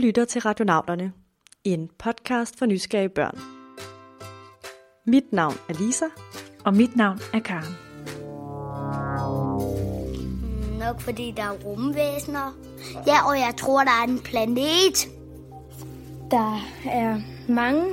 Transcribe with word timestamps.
lytter 0.00 0.24
til 0.24 0.40
Radionauterne, 0.40 1.12
en 1.64 1.88
podcast 1.98 2.58
for 2.58 2.66
nysgerrige 2.66 3.08
børn. 3.08 3.38
Mit 5.06 5.32
navn 5.32 5.54
er 5.68 5.74
Lisa. 5.74 6.04
Og 6.64 6.74
mit 6.74 6.96
navn 6.96 7.18
er 7.34 7.38
Karen. 7.38 7.74
Nok 10.78 11.00
fordi 11.00 11.32
der 11.36 11.42
er 11.42 11.52
rumvæsener. 11.64 12.56
Ja, 13.06 13.28
og 13.28 13.38
jeg 13.38 13.54
tror, 13.58 13.84
der 13.84 13.90
er 13.90 14.08
en 14.08 14.18
planet. 14.18 15.08
Der 16.30 16.60
er 16.90 17.20
mange 17.48 17.84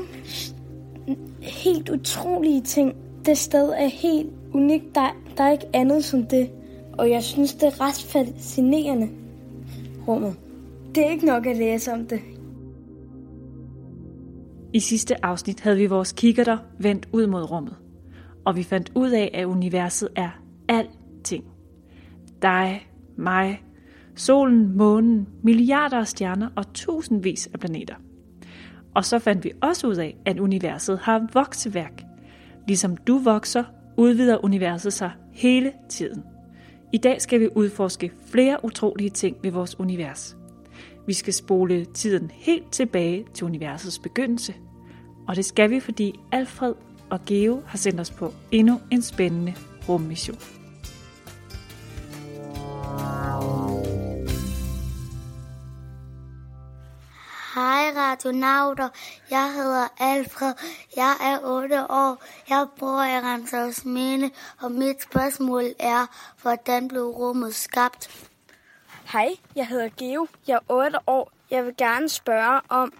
helt 1.41 1.89
utrolige 1.89 2.61
ting. 2.61 2.95
Det 3.25 3.37
sted 3.37 3.69
er 3.69 3.87
helt 3.87 4.29
unikt. 4.53 4.95
Der, 4.95 5.15
der 5.37 5.43
er 5.43 5.51
ikke 5.51 5.67
andet 5.73 6.05
som 6.05 6.25
det. 6.25 6.51
Og 6.97 7.09
jeg 7.09 7.23
synes, 7.23 7.53
det 7.53 7.63
er 7.63 7.81
ret 7.81 8.05
fascinerende, 8.09 9.09
rummet. 10.07 10.35
Det 10.97 11.05
er 11.05 11.11
ikke 11.11 11.25
nok 11.25 11.45
at 11.45 11.57
læse 11.57 11.93
om 11.93 12.05
det. 12.07 12.21
I 14.73 14.79
sidste 14.79 15.25
afsnit 15.25 15.59
havde 15.59 15.77
vi 15.77 15.85
vores 15.85 16.11
kikkerter 16.11 16.57
vendt 16.79 17.07
ud 17.13 17.27
mod 17.27 17.51
rummet. 17.51 17.75
Og 18.45 18.55
vi 18.55 18.63
fandt 18.63 18.91
ud 18.95 19.11
af, 19.11 19.31
at 19.33 19.45
universet 19.45 20.09
er 20.15 20.29
alting. 20.69 21.43
Dig, 22.41 22.87
mig, 23.17 23.63
solen, 24.15 24.77
månen, 24.77 25.27
milliarder 25.43 25.97
af 25.97 26.07
stjerner 26.07 26.49
og 26.55 26.73
tusindvis 26.73 27.49
af 27.53 27.59
planeter. 27.59 27.95
Og 28.95 29.05
så 29.05 29.19
fandt 29.19 29.43
vi 29.43 29.51
også 29.61 29.87
ud 29.87 29.95
af, 29.95 30.17
at 30.25 30.39
universet 30.39 30.99
har 30.99 31.27
vokseværk. 31.33 32.03
Ligesom 32.67 32.97
du 32.97 33.17
vokser, 33.17 33.63
udvider 33.97 34.45
universet 34.45 34.93
sig 34.93 35.11
hele 35.31 35.71
tiden. 35.89 36.23
I 36.93 36.97
dag 36.97 37.21
skal 37.21 37.39
vi 37.39 37.49
udforske 37.55 38.11
flere 38.25 38.57
utrolige 38.63 39.09
ting 39.09 39.37
ved 39.43 39.51
vores 39.51 39.79
univers. 39.79 40.36
Vi 41.07 41.13
skal 41.13 41.33
spole 41.33 41.85
tiden 41.85 42.31
helt 42.33 42.71
tilbage 42.71 43.25
til 43.33 43.45
universets 43.45 43.99
begyndelse. 43.99 44.55
Og 45.27 45.35
det 45.35 45.45
skal 45.45 45.69
vi, 45.69 45.79
fordi 45.79 46.19
Alfred 46.31 46.73
og 47.09 47.19
Geo 47.25 47.61
har 47.67 47.77
sendt 47.77 47.99
os 47.99 48.11
på 48.11 48.33
endnu 48.51 48.81
en 48.91 49.01
spændende 49.01 49.55
rummission. 49.89 50.37
Hej 57.55 57.91
radionauter, 57.95 58.89
jeg 59.31 59.53
hedder 59.53 59.87
Alfred, 59.99 60.53
jeg 60.95 61.15
er 61.21 61.39
8 61.43 61.91
år, 61.91 62.23
jeg 62.49 62.67
bor 62.79 63.03
i 63.03 63.19
Ramsavs 63.19 63.85
Minde, 63.85 64.29
og 64.61 64.71
mit 64.71 65.01
spørgsmål 65.01 65.63
er, 65.79 66.05
hvordan 66.41 66.87
blev 66.87 67.03
rummet 67.03 67.55
skabt? 67.55 68.26
Hej, 69.11 69.29
jeg 69.55 69.67
hedder 69.67 69.89
Geo. 69.97 70.27
Jeg 70.47 70.55
er 70.55 70.73
8 70.73 70.99
år. 71.07 71.31
Jeg 71.51 71.65
vil 71.65 71.75
gerne 71.77 72.09
spørge 72.09 72.61
om, 72.69 72.93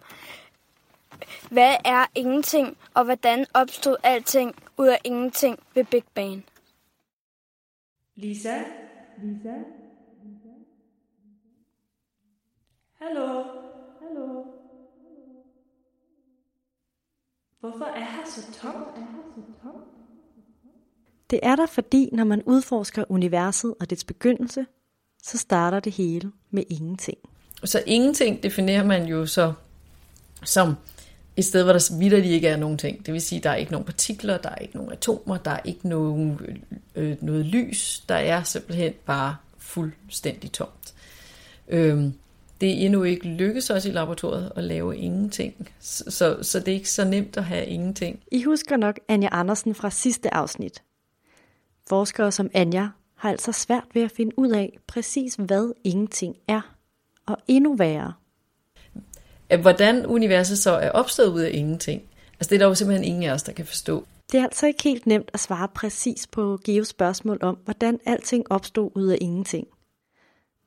hvad 1.52 1.76
er 1.86 2.06
ingenting, 2.16 2.78
og 2.94 3.04
hvordan 3.04 3.46
opstod 3.54 3.96
alting 4.04 4.56
ud 4.78 4.88
af 4.88 5.02
ingenting 5.04 5.60
ved 5.74 5.84
Big 5.84 6.04
Bang? 6.14 6.46
Lisa? 8.16 8.64
Lisa? 9.24 9.54
Hallo? 12.94 13.44
Hallo? 14.02 14.44
Hvorfor 17.60 17.86
er 17.86 18.00
her 18.00 18.26
så 18.26 18.54
tomt? 18.54 19.08
Det 21.30 21.40
er 21.44 21.56
der 21.56 21.66
fordi, 21.66 22.10
når 22.14 22.24
man 22.24 22.44
udforsker 22.44 23.04
universet 23.10 23.76
og 23.80 23.90
dets 23.90 24.04
begyndelse, 24.04 24.66
så 25.24 25.38
starter 25.38 25.80
det 25.80 25.94
hele 25.94 26.32
med 26.52 26.64
ingenting. 26.70 27.18
Så 27.64 27.84
ingenting 27.86 28.44
definerer 28.44 28.84
man 28.84 29.06
jo 29.06 29.26
så 29.26 29.54
som 30.44 30.76
et 31.38 31.46
sted, 31.46 31.64
hvor 31.64 31.74
der 31.74 31.98
vidderligt 32.00 32.34
ikke 32.34 32.48
er 32.48 32.58
nogen 32.58 32.78
ting. 32.78 33.06
Det 33.06 33.14
vil 33.14 33.22
sige, 33.22 33.42
der 33.42 33.50
er 33.50 33.56
ikke 33.56 33.72
nogen 33.72 33.86
partikler, 33.86 34.38
der 34.38 34.50
er 34.50 34.56
ikke 34.56 34.76
nogen 34.76 34.92
atomer, 34.92 35.38
der 35.38 35.52
er 35.52 35.60
ikke 35.66 35.88
nogen, 35.88 36.40
øh, 36.96 37.18
noget 37.22 37.46
lys. 37.46 38.04
Der 38.10 38.16
er 38.16 38.44
simpelthen 38.44 38.94
bare 39.06 39.36
fuldstændig 39.58 40.52
tomt. 40.52 40.94
Øhm, 41.68 42.14
det 42.62 42.70
er 42.70 42.86
endnu 42.86 43.04
ikke 43.04 43.28
lykkedes 43.28 43.70
os 43.70 43.86
i 43.86 43.90
laboratoriet 43.90 44.52
at 44.56 44.64
lave 44.64 44.98
ingenting. 44.98 45.70
Så, 45.80 46.04
så, 46.08 46.38
så 46.42 46.60
det 46.60 46.68
er 46.68 46.76
ikke 46.76 46.92
så 46.92 47.06
nemt 47.06 47.38
at 47.38 47.44
have 47.44 47.66
ingenting. 47.66 48.20
I 48.32 48.44
husker 48.44 48.78
nok 48.78 49.00
Anja 49.08 49.30
Andersen 49.32 49.76
fra 49.76 49.90
sidste 49.90 50.34
afsnit. 50.34 50.84
Forskere 51.90 52.32
som 52.32 52.50
Anja 52.54 52.88
har 53.18 53.30
altså 53.30 53.52
svært 53.52 53.86
ved 53.94 54.02
at 54.02 54.12
finde 54.12 54.40
ud 54.40 54.50
af 54.50 54.78
præcis, 54.88 55.36
hvad 55.36 55.74
ingenting 55.84 56.36
er. 56.48 56.76
Og 57.26 57.38
endnu 57.48 57.76
værre. 57.76 58.14
Hvordan 59.62 60.06
universet 60.06 60.58
så 60.58 60.72
er 60.72 60.92
opstået 60.92 61.34
ud 61.34 61.42
af 61.42 61.52
ingenting. 61.54 62.02
Altså 62.34 62.50
det 62.50 62.56
er 62.56 62.60
der 62.60 62.66
jo 62.66 62.76
simpelthen 62.76 63.08
ingen 63.08 63.24
af 63.24 63.34
os, 63.34 63.44
der 63.44 63.52
kan 63.52 63.66
forstå. 63.66 64.06
Det 64.32 64.40
er 64.40 64.44
altså 64.44 64.68
ikke 64.68 64.84
helt 64.84 65.06
nemt 65.06 65.32
at 65.34 65.40
svare 65.40 65.68
præcis 65.68 66.28
på 66.28 66.60
Geos 66.64 66.88
spørgsmål 66.88 67.38
om, 67.42 67.58
hvordan 67.66 68.00
alting 68.06 68.52
opstod 68.52 68.92
ud 68.96 69.08
af 69.08 69.18
ingenting. 69.22 69.68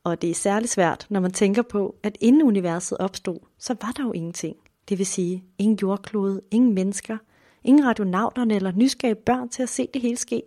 Og 0.04 0.22
det 0.22 0.30
er 0.30 0.34
særligt 0.34 0.72
svært, 0.72 1.06
når 1.10 1.20
man 1.20 1.32
tænker 1.32 1.62
på, 1.62 1.94
at 2.02 2.18
inden 2.20 2.42
universet 2.42 2.98
opstod, 2.98 3.38
så 3.58 3.76
var 3.82 3.92
der 3.96 4.02
jo 4.02 4.12
ingenting. 4.12 4.56
Det 4.88 4.98
vil 4.98 5.06
sige, 5.06 5.44
ingen 5.58 5.78
jordklode, 5.82 6.40
ingen 6.50 6.74
mennesker, 6.74 7.18
ingen 7.64 7.86
radionauterne 7.86 8.54
eller 8.54 8.72
nysgerrige 8.72 9.14
børn 9.14 9.48
til 9.48 9.62
at 9.62 9.68
se 9.68 9.88
det 9.94 10.02
hele 10.02 10.16
ske. 10.16 10.42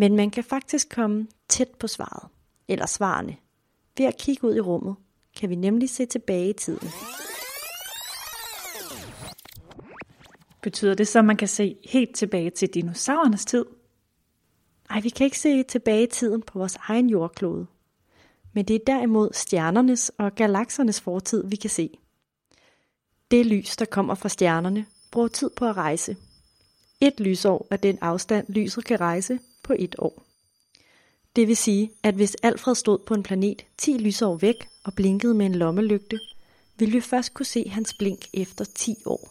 Men 0.00 0.16
man 0.16 0.30
kan 0.30 0.44
faktisk 0.44 0.88
komme 0.88 1.26
tæt 1.48 1.68
på 1.68 1.86
svaret, 1.86 2.30
eller 2.68 2.86
svarene. 2.86 3.36
Ved 3.96 4.06
at 4.06 4.16
kigge 4.18 4.48
ud 4.48 4.54
i 4.54 4.60
rummet, 4.60 4.96
kan 5.36 5.50
vi 5.50 5.54
nemlig 5.54 5.90
se 5.90 6.06
tilbage 6.06 6.50
i 6.50 6.52
tiden. 6.52 6.88
Betyder 10.62 10.94
det 10.94 11.08
så, 11.08 11.18
at 11.18 11.24
man 11.24 11.36
kan 11.36 11.48
se 11.48 11.76
helt 11.84 12.16
tilbage 12.16 12.50
til 12.50 12.68
dinosaurernes 12.68 13.44
tid? 13.44 13.64
Nej, 14.90 15.00
vi 15.00 15.08
kan 15.08 15.24
ikke 15.24 15.38
se 15.38 15.62
tilbage 15.62 16.02
i 16.02 16.10
tiden 16.10 16.42
på 16.42 16.58
vores 16.58 16.76
egen 16.76 17.10
jordklode. 17.10 17.66
Men 18.52 18.64
det 18.64 18.76
er 18.76 18.84
derimod 18.86 19.28
stjernernes 19.32 20.12
og 20.18 20.34
galaksernes 20.34 21.00
fortid, 21.00 21.46
vi 21.46 21.56
kan 21.56 21.70
se. 21.70 21.98
Det 23.30 23.46
lys, 23.46 23.76
der 23.76 23.84
kommer 23.84 24.14
fra 24.14 24.28
stjernerne, 24.28 24.86
bruger 25.10 25.28
tid 25.28 25.50
på 25.56 25.66
at 25.66 25.76
rejse. 25.76 26.16
Et 27.00 27.20
lysår 27.20 27.66
er 27.70 27.76
den 27.76 27.98
afstand, 28.00 28.46
lyset 28.48 28.84
kan 28.84 29.00
rejse 29.00 29.38
på 29.68 29.74
et 29.78 29.96
år. 29.98 30.22
Det 31.36 31.48
vil 31.48 31.56
sige, 31.56 31.90
at 32.02 32.14
hvis 32.14 32.36
Alfred 32.42 32.74
stod 32.74 32.98
på 33.06 33.14
en 33.14 33.22
planet 33.22 33.64
10 33.78 33.98
lysår 33.98 34.36
væk 34.36 34.68
og 34.84 34.94
blinkede 34.94 35.34
med 35.34 35.46
en 35.46 35.54
lommelygte, 35.54 36.18
ville 36.78 36.92
vi 36.92 37.00
først 37.00 37.34
kunne 37.34 37.46
se 37.46 37.68
hans 37.68 37.94
blink 37.94 38.26
efter 38.34 38.64
10 38.64 38.94
år. 39.06 39.28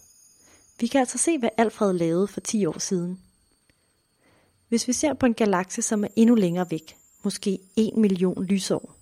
Vi 0.80 0.88
kan 0.88 1.00
altså 1.00 1.18
se, 1.18 1.38
hvad 1.38 1.50
Alfred 1.58 1.94
lavede 1.94 2.28
for 2.28 2.40
10 2.40 2.66
år 2.66 2.80
siden. 2.80 3.20
Hvis 4.70 4.88
vi 4.88 4.94
ser 4.94 5.14
på 5.14 5.26
en 5.26 5.34
galakse, 5.34 5.82
som 5.82 6.04
er 6.04 6.08
endnu 6.16 6.36
længere 6.36 6.72
væk, 6.72 6.96
måske 7.24 7.60
1 7.76 7.98
million 7.98 8.44
lysår, 8.44 8.96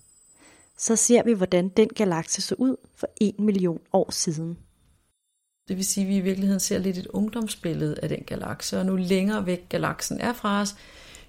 så 0.78 0.96
ser 0.96 1.22
vi, 1.22 1.32
hvordan 1.32 1.68
den 1.68 1.88
galakse 1.88 2.42
så 2.42 2.54
ud 2.58 2.76
for 2.94 3.08
1 3.20 3.40
million 3.40 3.80
år 3.92 4.10
siden. 4.10 4.58
Det 5.68 5.76
vil 5.76 5.84
sige, 5.84 6.04
at 6.04 6.08
vi 6.08 6.16
i 6.16 6.20
virkeligheden 6.20 6.60
ser 6.60 6.78
lidt 6.78 6.98
et 6.98 7.06
ungdomsbillede 7.06 7.96
af 8.02 8.08
den 8.08 8.24
galakse, 8.26 8.78
og 8.78 8.86
nu 8.86 8.96
længere 8.96 9.46
væk 9.46 9.68
galaksen 9.68 10.20
er 10.20 10.32
fra 10.32 10.60
os, 10.60 10.74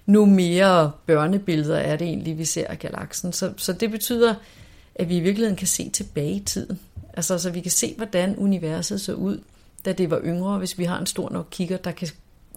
nu 0.08 0.26
mere 0.26 0.92
børnebilleder 1.06 1.76
er 1.76 1.96
det 1.96 2.06
egentlig, 2.06 2.38
vi 2.38 2.44
ser 2.44 2.66
af 2.66 2.78
galaksen. 2.78 3.32
Så, 3.32 3.52
så 3.56 3.72
det 3.72 3.90
betyder, 3.90 4.34
at 4.94 5.08
vi 5.08 5.16
i 5.16 5.20
virkeligheden 5.20 5.56
kan 5.56 5.66
se 5.66 5.90
tilbage 5.90 6.32
i 6.32 6.40
tiden. 6.40 6.80
Altså, 7.14 7.38
så 7.38 7.50
vi 7.50 7.60
kan 7.60 7.70
se, 7.70 7.94
hvordan 7.96 8.36
universet 8.36 9.00
så 9.00 9.14
ud, 9.14 9.40
da 9.84 9.92
det 9.92 10.10
var 10.10 10.20
yngre. 10.24 10.58
Hvis 10.58 10.78
vi 10.78 10.84
har 10.84 10.98
en 10.98 11.06
stor 11.06 11.30
nok 11.30 11.46
kigger, 11.50 11.76
der 11.76 11.92
kan 11.92 12.08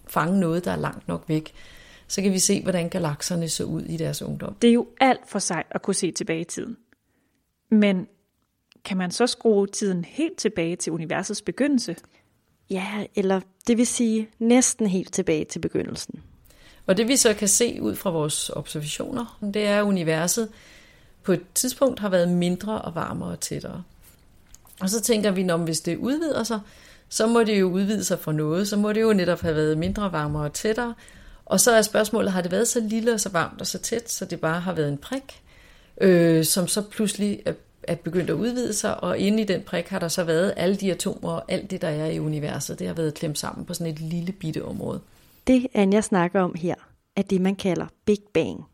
fange 0.08 0.40
noget, 0.40 0.66
der 0.66 0.72
er 0.72 0.76
langt 0.76 1.08
nok 1.08 1.24
væk, 1.28 1.54
så 2.08 2.22
kan 2.22 2.34
vi 2.34 2.40
se, 2.40 2.64
hvordan 2.64 2.90
galakserne 2.90 3.50
så 3.50 3.64
ud 3.64 3.82
i 3.82 3.98
deres 3.98 4.22
ungdom. 4.22 4.56
Det 4.62 4.70
er 4.70 4.74
jo 4.74 4.88
alt 5.00 5.30
for 5.30 5.40
sejt 5.40 5.68
at 5.72 5.82
kunne 5.82 5.94
se 5.94 6.12
tilbage 6.12 6.42
i 6.42 6.44
tiden. 6.44 6.78
Men 7.72 8.08
kan 8.86 8.98
man 8.98 9.12
så 9.12 9.28
skrue 9.28 9.68
tiden 9.68 10.06
helt 10.06 10.38
tilbage 10.38 10.76
til 10.76 10.94
universets 10.94 11.42
begyndelse? 11.42 11.96
Ja, 12.70 13.06
eller 13.16 13.42
det 13.68 13.78
vil 13.78 13.88
sige 13.88 14.30
næsten 14.40 14.88
helt 14.88 15.14
tilbage 15.14 15.46
til 15.46 15.60
begyndelsen. 15.60 16.22
Og 16.86 16.98
det 16.98 17.08
vi 17.08 17.16
så 17.16 17.34
kan 17.34 17.48
se 17.48 17.82
ud 17.82 17.96
fra 17.96 18.10
vores 18.10 18.50
observationer, 18.50 19.40
det 19.54 19.68
er, 19.68 19.80
at 19.80 19.84
universet 19.84 20.50
på 21.24 21.32
et 21.32 21.42
tidspunkt 21.56 22.00
har 22.00 22.10
været 22.10 22.30
mindre 22.30 22.82
og 22.82 22.96
varmere 22.96 23.30
og 23.30 23.40
tættere. 23.40 23.84
Og 24.80 24.90
så 24.90 25.02
tænker 25.02 25.32
vi, 25.32 25.42
at 25.42 25.60
hvis 25.60 25.80
det 25.80 25.98
udvider 25.98 26.44
sig, 26.44 26.60
så 27.10 27.28
må 27.28 27.44
det 27.44 27.60
jo 27.60 27.70
udvide 27.70 28.04
sig 28.04 28.20
for 28.20 28.32
noget. 28.32 28.68
Så 28.68 28.78
må 28.78 28.94
det 28.94 29.02
jo 29.02 29.14
netop 29.14 29.42
have 29.42 29.56
været 29.56 29.78
mindre, 29.78 30.12
varmere 30.12 30.44
og 30.44 30.54
tættere. 30.54 30.94
Og 31.46 31.60
så 31.60 31.72
er 31.72 31.82
spørgsmålet, 31.82 32.32
har 32.32 32.42
det 32.42 32.52
været 32.52 32.68
så 32.68 32.80
lille 32.80 33.14
og 33.14 33.20
så 33.20 33.30
varmt 33.30 33.62
og 33.62 33.68
så 33.68 33.80
tæt, 33.80 34.12
så 34.12 34.26
det 34.26 34.40
bare 34.40 34.60
har 34.60 34.74
været 34.74 34.90
en 34.90 34.98
prik, 34.98 35.42
øh, 36.02 36.46
som 36.46 36.68
så 36.68 36.82
pludselig 36.82 37.42
er, 37.46 37.54
er 37.84 37.96
begyndt 37.96 38.30
at 38.30 38.34
udvide 38.34 38.74
sig, 38.74 39.04
og 39.04 39.18
inde 39.18 39.42
i 39.42 39.46
den 39.46 39.62
prik 39.62 39.88
har 39.88 40.00
der 40.00 40.08
så 40.08 40.24
været 40.24 40.54
alle 40.58 40.76
de 40.76 40.92
atomer 40.92 41.32
og 41.32 41.52
alt 41.52 41.72
det, 41.72 41.82
der 41.82 41.88
er 41.88 42.06
i 42.06 42.20
universet. 42.20 42.80
Det 42.80 42.88
har 42.88 42.94
været 42.94 43.14
klemt 43.14 43.40
sammen 43.40 43.66
på 43.66 43.74
sådan 43.74 43.94
et 43.94 44.00
lille 44.00 44.32
bitte 44.32 44.66
område. 44.66 45.00
Det, 45.48 45.68
Anja 45.74 46.02
snakker 46.02 46.42
om 46.42 46.54
her, 46.56 46.76
er 47.16 47.22
det, 47.22 47.42
man 47.42 47.56
kalder 47.56 47.88
Big 48.06 48.20
Bang, 48.34 48.66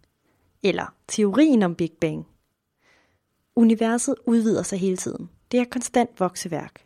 eller 0.63 0.93
teorien 1.07 1.63
om 1.63 1.75
Big 1.75 1.91
Bang. 2.01 2.27
Universet 3.55 4.15
udvider 4.25 4.63
sig 4.63 4.79
hele 4.79 4.97
tiden. 4.97 5.29
det 5.51 5.59
er 5.59 5.65
konstant 5.65 6.19
vokseværk. 6.19 6.85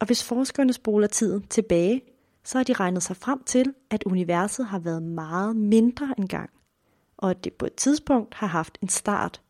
Og 0.00 0.06
hvis 0.06 0.24
forskerne 0.24 0.72
spoler 0.72 1.06
tiden 1.06 1.42
tilbage, 1.42 2.02
så 2.44 2.58
har 2.58 2.64
de 2.64 2.72
regnet 2.72 3.02
sig 3.02 3.16
frem 3.16 3.42
til, 3.42 3.74
at 3.90 4.04
universet 4.04 4.66
har 4.66 4.78
været 4.78 5.02
meget 5.02 5.56
mindre 5.56 6.14
engang, 6.18 6.50
og 7.16 7.30
at 7.30 7.44
det 7.44 7.52
på 7.52 7.66
et 7.66 7.74
tidspunkt 7.74 8.34
har 8.34 8.46
haft 8.46 8.78
en 8.82 8.88
start. 8.88 9.42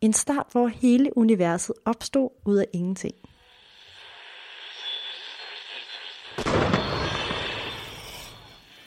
En 0.00 0.12
start, 0.12 0.46
hvor 0.52 0.66
hele 0.66 1.16
universet 1.16 1.74
opstod 1.84 2.30
ud 2.44 2.56
af 2.56 2.66
ingenting. 2.72 3.14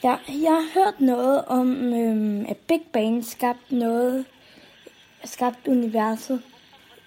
Ja, 0.04 0.16
jeg 0.28 0.52
har 0.52 0.74
hørt 0.74 1.00
noget 1.00 1.44
om, 1.44 1.94
øhm, 1.94 2.46
at 2.48 2.56
Big 2.56 2.82
Bang 2.92 3.24
skabte 3.24 3.74
noget, 3.74 4.24
skabte 5.24 5.70
universet 5.70 6.42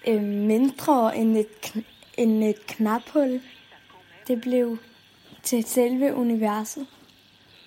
øhm, 0.06 0.22
mindre 0.24 1.16
end 1.16 1.36
et, 1.36 1.48
kn- 1.66 2.12
end 2.18 2.44
et 2.44 2.66
knaphul. 2.66 3.42
Det 4.28 4.40
blev 4.40 4.78
til 5.42 5.64
selve 5.64 6.14
universet. 6.14 6.86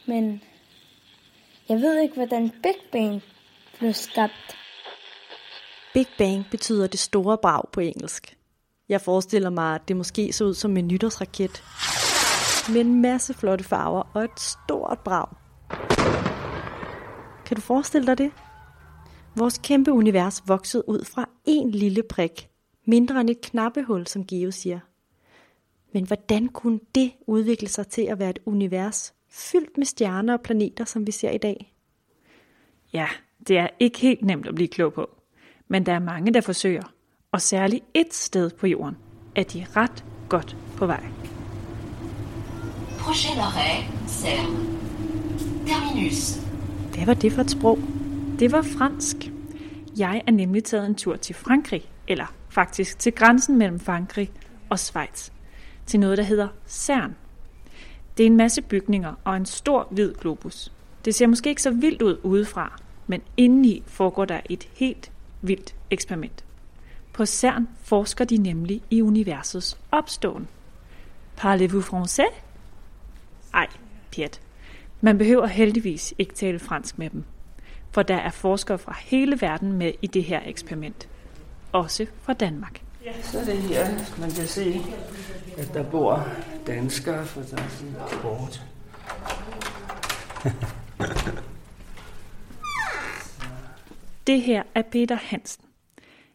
Men 0.05 0.41
jeg 1.69 1.77
ved 1.81 2.01
ikke, 2.01 2.15
hvordan 2.15 2.49
Big 2.49 2.75
Bang 2.91 3.23
blev 3.79 3.93
skabt. 3.93 4.57
Big 5.93 6.07
Bang 6.17 6.45
betyder 6.51 6.87
det 6.87 6.99
store 6.99 7.37
brag 7.37 7.63
på 7.71 7.79
engelsk. 7.79 8.37
Jeg 8.89 9.01
forestiller 9.01 9.49
mig, 9.49 9.75
at 9.75 9.81
det 9.87 9.95
måske 9.95 10.33
så 10.33 10.43
ud 10.43 10.53
som 10.53 10.77
en 10.77 10.87
nytårsraket. 10.87 11.63
Med 12.73 12.81
en 12.81 13.01
masse 13.01 13.33
flotte 13.33 13.63
farver 13.63 14.03
og 14.13 14.23
et 14.23 14.39
stort 14.39 14.99
brag. 14.99 15.27
Kan 17.45 17.55
du 17.55 17.61
forestille 17.61 18.07
dig 18.07 18.17
det? 18.17 18.31
Vores 19.35 19.57
kæmpe 19.63 19.91
univers 19.91 20.43
voksede 20.47 20.89
ud 20.89 21.05
fra 21.05 21.29
en 21.45 21.71
lille 21.71 22.03
prik. 22.03 22.49
Mindre 22.85 23.21
end 23.21 23.29
et 23.29 23.41
knappehul, 23.41 24.07
som 24.07 24.25
Geo 24.25 24.51
siger. 24.51 24.79
Men 25.93 26.07
hvordan 26.07 26.47
kunne 26.47 26.79
det 26.95 27.11
udvikle 27.27 27.67
sig 27.67 27.87
til 27.87 28.01
at 28.01 28.19
være 28.19 28.29
et 28.29 28.39
univers 28.45 29.13
fyldt 29.29 29.77
med 29.77 29.85
stjerner 29.85 30.33
og 30.33 30.41
planeter, 30.41 30.85
som 30.85 31.07
vi 31.07 31.11
ser 31.11 31.31
i 31.31 31.37
dag? 31.37 31.73
Ja, 32.93 33.07
det 33.47 33.57
er 33.57 33.67
ikke 33.79 33.99
helt 33.99 34.25
nemt 34.25 34.47
at 34.47 34.55
blive 34.55 34.67
klog 34.67 34.93
på. 34.93 35.09
Men 35.67 35.85
der 35.85 35.93
er 35.93 35.99
mange, 35.99 36.33
der 36.33 36.41
forsøger. 36.41 36.93
Og 37.31 37.41
særligt 37.41 37.85
et 37.93 38.13
sted 38.13 38.49
på 38.49 38.67
jorden 38.67 38.97
er 39.35 39.43
de 39.43 39.65
ret 39.75 40.05
godt 40.29 40.57
på 40.77 40.85
vej. 40.85 41.03
Prochain 42.99 43.39
arrêt, 43.39 43.83
Cerne. 44.07 44.57
Terminus. 45.67 46.39
Hvad 46.95 47.05
var 47.05 47.13
det 47.13 47.33
for 47.33 47.41
et 47.41 47.51
sprog? 47.51 47.79
Det 48.39 48.51
var 48.51 48.61
fransk. 48.61 49.15
Jeg 49.97 50.21
er 50.27 50.31
nemlig 50.31 50.63
taget 50.63 50.85
en 50.85 50.95
tur 50.95 51.15
til 51.15 51.35
Frankrig, 51.35 51.89
eller 52.07 52.25
faktisk 52.49 52.99
til 52.99 53.13
grænsen 53.13 53.57
mellem 53.57 53.79
Frankrig 53.79 54.31
og 54.69 54.79
Schweiz, 54.79 55.29
til 55.85 55.99
noget, 55.99 56.17
der 56.17 56.23
hedder 56.23 56.47
CERN. 56.67 57.15
Det 58.17 58.23
er 58.23 58.27
en 58.27 58.37
masse 58.37 58.61
bygninger 58.61 59.13
og 59.23 59.37
en 59.37 59.45
stor 59.45 59.87
hvid 59.91 60.13
globus. 60.13 60.71
Det 61.05 61.15
ser 61.15 61.27
måske 61.27 61.49
ikke 61.49 61.61
så 61.61 61.71
vildt 61.71 62.01
ud 62.01 62.19
udefra, 62.23 62.79
men 63.07 63.21
indeni 63.37 63.83
foregår 63.85 64.25
der 64.25 64.39
et 64.49 64.67
helt 64.73 65.11
vildt 65.41 65.75
eksperiment. 65.89 66.45
På 67.13 67.25
CERN 67.25 67.67
forsker 67.83 68.25
de 68.25 68.37
nemlig 68.37 68.81
i 68.89 69.01
universets 69.01 69.77
opståen. 69.91 70.47
Parlez-vous 71.37 71.81
français? 71.81 72.46
Ej, 73.53 73.67
pjat. 74.11 74.41
Man 75.01 75.17
behøver 75.17 75.47
heldigvis 75.47 76.13
ikke 76.17 76.33
tale 76.33 76.59
fransk 76.59 76.99
med 76.99 77.09
dem, 77.09 77.23
for 77.91 78.03
der 78.03 78.15
er 78.15 78.31
forskere 78.31 78.77
fra 78.77 78.95
hele 78.99 79.41
verden 79.41 79.73
med 79.73 79.91
i 80.01 80.07
det 80.07 80.23
her 80.23 80.41
eksperiment. 80.45 81.09
Også 81.71 82.05
fra 82.21 82.33
Danmark. 82.33 82.81
Så 83.23 83.39
er 83.39 83.45
det 83.45 83.57
her, 83.57 83.87
man 84.19 84.31
kan 84.31 84.47
se, 84.47 84.81
at 85.57 85.73
der 85.73 85.83
bor 85.83 86.27
danskere, 86.67 87.25
for 87.25 87.41
der 87.41 87.57
er 87.57 87.67
sådan 87.69 87.93
et 87.93 88.21
kort. 88.21 88.61
Det 94.27 94.41
her 94.41 94.63
er 94.75 94.81
Peter 94.81 95.15
Hansen. 95.15 95.65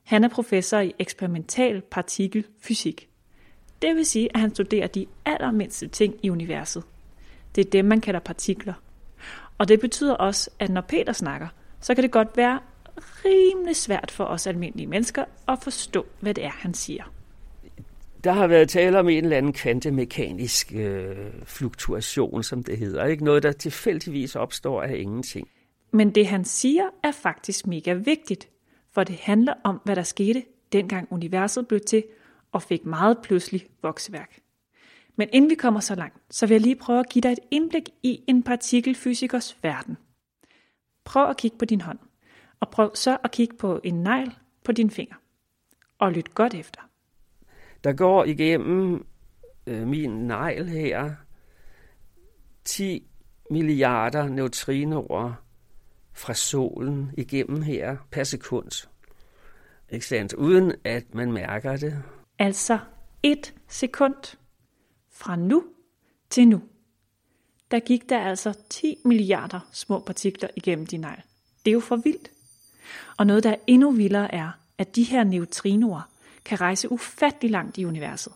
Han 0.02 0.24
er 0.24 0.28
professor 0.28 0.78
i 0.78 0.92
eksperimental 0.98 1.82
partikelfysik. 1.90 3.08
Det 3.82 3.96
vil 3.96 4.06
sige, 4.06 4.28
at 4.34 4.40
han 4.40 4.54
studerer 4.54 4.86
de 4.86 5.06
allermindste 5.24 5.88
ting 5.88 6.14
i 6.22 6.30
universet. 6.30 6.82
Det 7.54 7.66
er 7.66 7.70
dem, 7.70 7.84
man 7.84 8.00
kalder 8.00 8.20
partikler. 8.20 8.74
Og 9.58 9.68
det 9.68 9.80
betyder 9.80 10.14
også, 10.14 10.50
at 10.58 10.70
når 10.70 10.80
Peter 10.80 11.12
snakker, 11.12 11.48
så 11.80 11.94
kan 11.94 12.02
det 12.02 12.10
godt 12.10 12.36
være 12.36 12.60
rimelig 12.96 13.76
svært 13.76 14.10
for 14.10 14.24
os 14.24 14.46
almindelige 14.46 14.86
mennesker 14.86 15.24
at 15.48 15.58
forstå, 15.62 16.06
hvad 16.20 16.34
det 16.34 16.44
er, 16.44 16.50
han 16.50 16.74
siger. 16.74 17.12
Der 18.24 18.32
har 18.32 18.46
været 18.46 18.68
tale 18.68 18.98
om 18.98 19.08
en 19.08 19.24
eller 19.24 19.36
anden 19.36 19.52
kvantemekanisk 19.52 20.72
øh, 20.74 21.16
fluktuation, 21.44 22.42
som 22.42 22.62
det 22.62 22.78
hedder. 22.78 23.04
Ikke 23.04 23.24
noget, 23.24 23.42
der 23.42 23.52
tilfældigvis 23.52 24.36
opstår 24.36 24.82
af 24.82 24.94
ingenting. 24.96 25.48
Men 25.92 26.10
det, 26.10 26.26
han 26.26 26.44
siger, 26.44 26.84
er 27.02 27.12
faktisk 27.12 27.66
mega 27.66 27.92
vigtigt, 27.92 28.48
for 28.94 29.04
det 29.04 29.16
handler 29.16 29.54
om, 29.64 29.80
hvad 29.84 29.96
der 29.96 30.02
skete, 30.02 30.42
dengang 30.72 31.08
universet 31.10 31.68
blev 31.68 31.80
til 31.80 32.04
og 32.52 32.62
fik 32.62 32.86
meget 32.86 33.18
pludselig 33.22 33.66
vokseværk. 33.82 34.38
Men 35.16 35.28
inden 35.32 35.50
vi 35.50 35.54
kommer 35.54 35.80
så 35.80 35.94
langt, 35.94 36.16
så 36.30 36.46
vil 36.46 36.54
jeg 36.54 36.60
lige 36.60 36.76
prøve 36.76 37.00
at 37.00 37.08
give 37.08 37.22
dig 37.22 37.32
et 37.32 37.38
indblik 37.50 37.88
i 38.02 38.24
en 38.28 38.42
partikelfysikers 38.42 39.56
verden. 39.62 39.96
Prøv 41.04 41.30
at 41.30 41.36
kigge 41.36 41.58
på 41.58 41.64
din 41.64 41.80
hånd, 41.80 41.98
og 42.60 42.70
prøv 42.70 42.94
så 42.94 43.18
at 43.24 43.30
kigge 43.30 43.56
på 43.56 43.80
en 43.84 43.94
negl 43.94 44.32
på 44.64 44.72
din 44.72 44.90
finger. 44.90 45.14
Og 45.98 46.12
lyt 46.12 46.34
godt 46.34 46.54
efter. 46.54 46.80
Der 47.84 47.92
går 47.92 48.24
igennem 48.24 49.06
øh, 49.66 49.86
min 49.86 50.10
negl 50.10 50.68
her 50.68 51.14
10 52.64 53.06
milliarder 53.50 54.28
neutrinoer 54.28 55.32
fra 56.12 56.34
solen 56.34 57.10
igennem 57.18 57.62
her 57.62 57.96
per 58.10 58.24
sekund. 58.24 58.88
Ikke 59.90 60.06
sandt? 60.06 60.32
Uden 60.32 60.72
at 60.84 61.14
man 61.14 61.32
mærker 61.32 61.76
det. 61.76 62.02
Altså 62.38 62.78
et 63.22 63.54
sekund 63.68 64.36
fra 65.12 65.36
nu 65.36 65.64
til 66.30 66.48
nu. 66.48 66.62
Der 67.70 67.80
gik 67.80 68.08
der 68.08 68.18
altså 68.18 68.54
10 68.70 68.98
milliarder 69.04 69.60
små 69.72 70.00
partikler 70.00 70.48
igennem 70.56 70.86
din 70.86 71.00
negl. 71.00 71.22
Det 71.64 71.70
er 71.70 71.72
jo 71.72 71.80
for 71.80 71.96
vildt. 71.96 72.30
Og 73.16 73.26
noget, 73.26 73.42
der 73.42 73.50
er 73.50 73.56
endnu 73.66 73.90
vildere, 73.90 74.34
er, 74.34 74.50
at 74.78 74.96
de 74.96 75.02
her 75.02 75.24
neutrinoer 75.24 76.10
kan 76.44 76.60
rejse 76.60 76.92
ufattelig 76.92 77.50
langt 77.50 77.78
i 77.78 77.84
universet. 77.84 78.32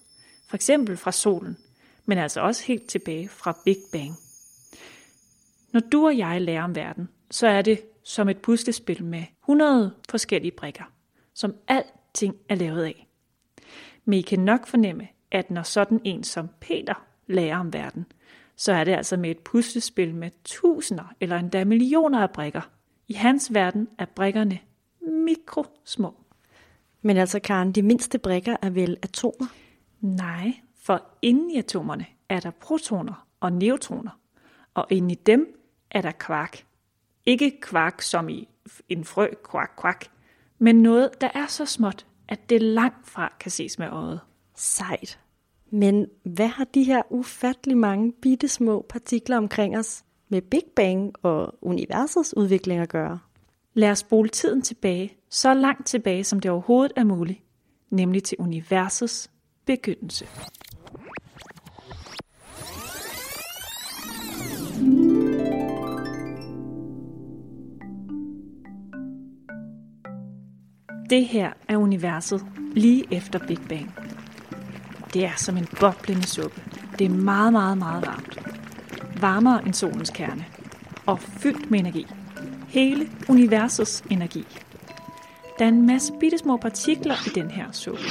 For 0.49 0.55
eksempel 0.55 0.97
fra 0.97 1.13
solen, 1.13 1.57
men 2.05 2.19
altså 2.19 2.41
også 2.41 2.65
helt 2.65 2.87
tilbage 2.87 3.29
fra 3.29 3.59
Big 3.65 3.77
Bang. 3.93 4.17
Når 5.73 5.81
du 5.81 6.07
og 6.07 6.19
jeg 6.19 6.41
lærer 6.41 6.65
om 6.65 6.75
verden, 6.75 7.09
så 7.31 7.47
er 7.47 7.63
det 7.63 7.83
som 8.03 8.29
et 8.29 8.39
puslespil 8.39 9.05
med 9.05 9.25
100 9.43 9.95
forskellige 10.09 10.53
brikker, 10.53 10.85
som 11.35 11.55
alting 11.69 12.37
er 12.49 12.55
lavet 12.55 12.85
af. 12.85 13.09
Men 14.05 14.19
I 14.19 14.23
kan 14.23 14.41
nok 14.41 14.67
fornemme, 14.67 15.09
at 15.37 15.51
når 15.51 15.63
sådan 15.63 16.01
en 16.05 16.25
som 16.25 16.49
Peter 16.61 17.07
lærer 17.27 17.59
om 17.59 17.73
verden, 17.73 18.07
så 18.57 18.73
er 18.73 18.85
det 18.85 18.93
altså 18.93 19.17
med 19.17 19.31
et 19.31 19.39
puslespil 19.39 20.15
med 20.15 20.31
tusinder 20.45 21.15
eller 21.21 21.37
endda 21.37 21.65
millioner 21.65 22.23
af 22.23 22.31
brikker. 22.31 22.71
I 23.09 23.13
hans 23.13 23.55
verden 23.55 23.89
er 23.99 24.05
brikkerne 24.05 24.59
mikrosmå. 25.01 26.15
Men 27.03 27.17
altså, 27.17 27.41
Karen, 27.41 27.73
de 27.73 27.83
mindste 27.83 28.19
brikker 28.19 28.57
er 28.63 28.71
vel 28.71 28.97
atomer? 29.03 29.47
Nej, 30.01 30.53
for 30.83 31.03
inde 31.23 31.55
i 31.55 31.59
atomerne 31.59 32.07
er 32.29 32.41
der 32.41 32.51
protoner 32.51 33.27
og 33.41 33.53
neutroner, 33.53 34.21
og 34.75 34.87
inde 34.91 35.13
i 35.13 35.19
dem 35.27 35.61
er 35.91 36.01
der 36.01 36.11
kvark. 36.11 36.65
Ikke 37.27 37.61
kvark 37.61 38.03
som 38.03 38.29
i 38.29 38.49
en 38.89 39.05
frø, 39.05 39.29
kvak, 39.45 39.71
kvak, 39.79 40.05
men 40.59 40.83
noget, 40.83 41.21
der 41.21 41.29
er 41.35 41.47
så 41.47 41.67
småt, 41.67 42.07
at 42.29 42.51
det 42.51 42.63
langt 42.63 43.09
fra 43.09 43.33
kan 43.41 43.51
ses 43.51 43.79
med 43.79 43.89
øjet. 43.89 44.21
Sejt. 44.55 45.19
Men 45.77 46.07
hvad 46.23 46.49
har 46.49 46.65
de 46.65 46.85
her 46.85 47.03
ufattelig 47.11 47.77
mange 47.77 48.13
bitte 48.13 48.49
små 48.49 48.87
partikler 48.89 49.37
omkring 49.37 49.79
os 49.79 50.05
med 50.29 50.43
Big 50.43 50.63
Bang 50.77 51.13
og 51.23 51.55
universets 51.63 52.37
udvikling 52.37 52.81
at 52.81 52.89
gøre? 52.89 53.19
Lad 53.75 53.91
os 53.91 53.99
spole 53.99 54.29
tiden 54.29 54.63
tilbage, 54.63 55.13
så 55.31 55.55
langt 55.55 55.87
tilbage 55.87 56.25
som 56.25 56.41
det 56.41 56.51
overhovedet 56.51 56.93
er 56.97 57.05
muligt, 57.05 57.41
nemlig 57.91 58.23
til 58.23 58.37
universets 58.41 59.31
begyndelse. 59.67 60.27
Det 71.11 71.27
her 71.27 71.53
er 71.69 71.77
universet 71.77 72.47
lige 72.73 73.05
efter 73.11 73.47
Big 73.47 73.59
Bang. 73.69 73.91
Det 75.17 75.25
er 75.25 75.37
som 75.37 75.57
en 75.57 75.69
boblende 75.81 76.27
suppe. 76.27 76.63
Det 76.99 77.05
er 77.05 77.09
meget, 77.09 77.53
meget, 77.53 77.79
meget 77.79 78.07
varmt. 78.07 78.39
Varmere 79.21 79.67
end 79.67 79.75
solens 79.75 80.11
kerne. 80.11 80.45
Og 81.07 81.21
fyldt 81.21 81.71
med 81.71 81.79
energi. 81.79 82.07
Hele 82.69 83.09
universets 83.29 84.05
energi. 84.11 84.47
Der 85.59 85.65
er 85.65 85.69
en 85.69 85.87
masse 85.87 86.13
bitte 86.21 86.39
små 86.39 86.57
partikler 86.57 87.15
i 87.27 87.31
den 87.31 87.51
her 87.51 87.73
suppe. 87.73 88.03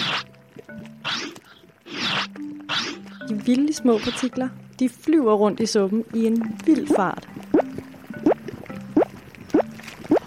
De 3.29 3.45
vilde 3.45 3.73
små 3.73 3.97
partikler, 3.97 4.49
de 4.79 4.89
flyver 4.89 5.33
rundt 5.33 5.59
i 5.59 5.65
suppen 5.65 6.03
i 6.13 6.25
en 6.25 6.59
vild 6.65 6.87
fart. 6.95 7.29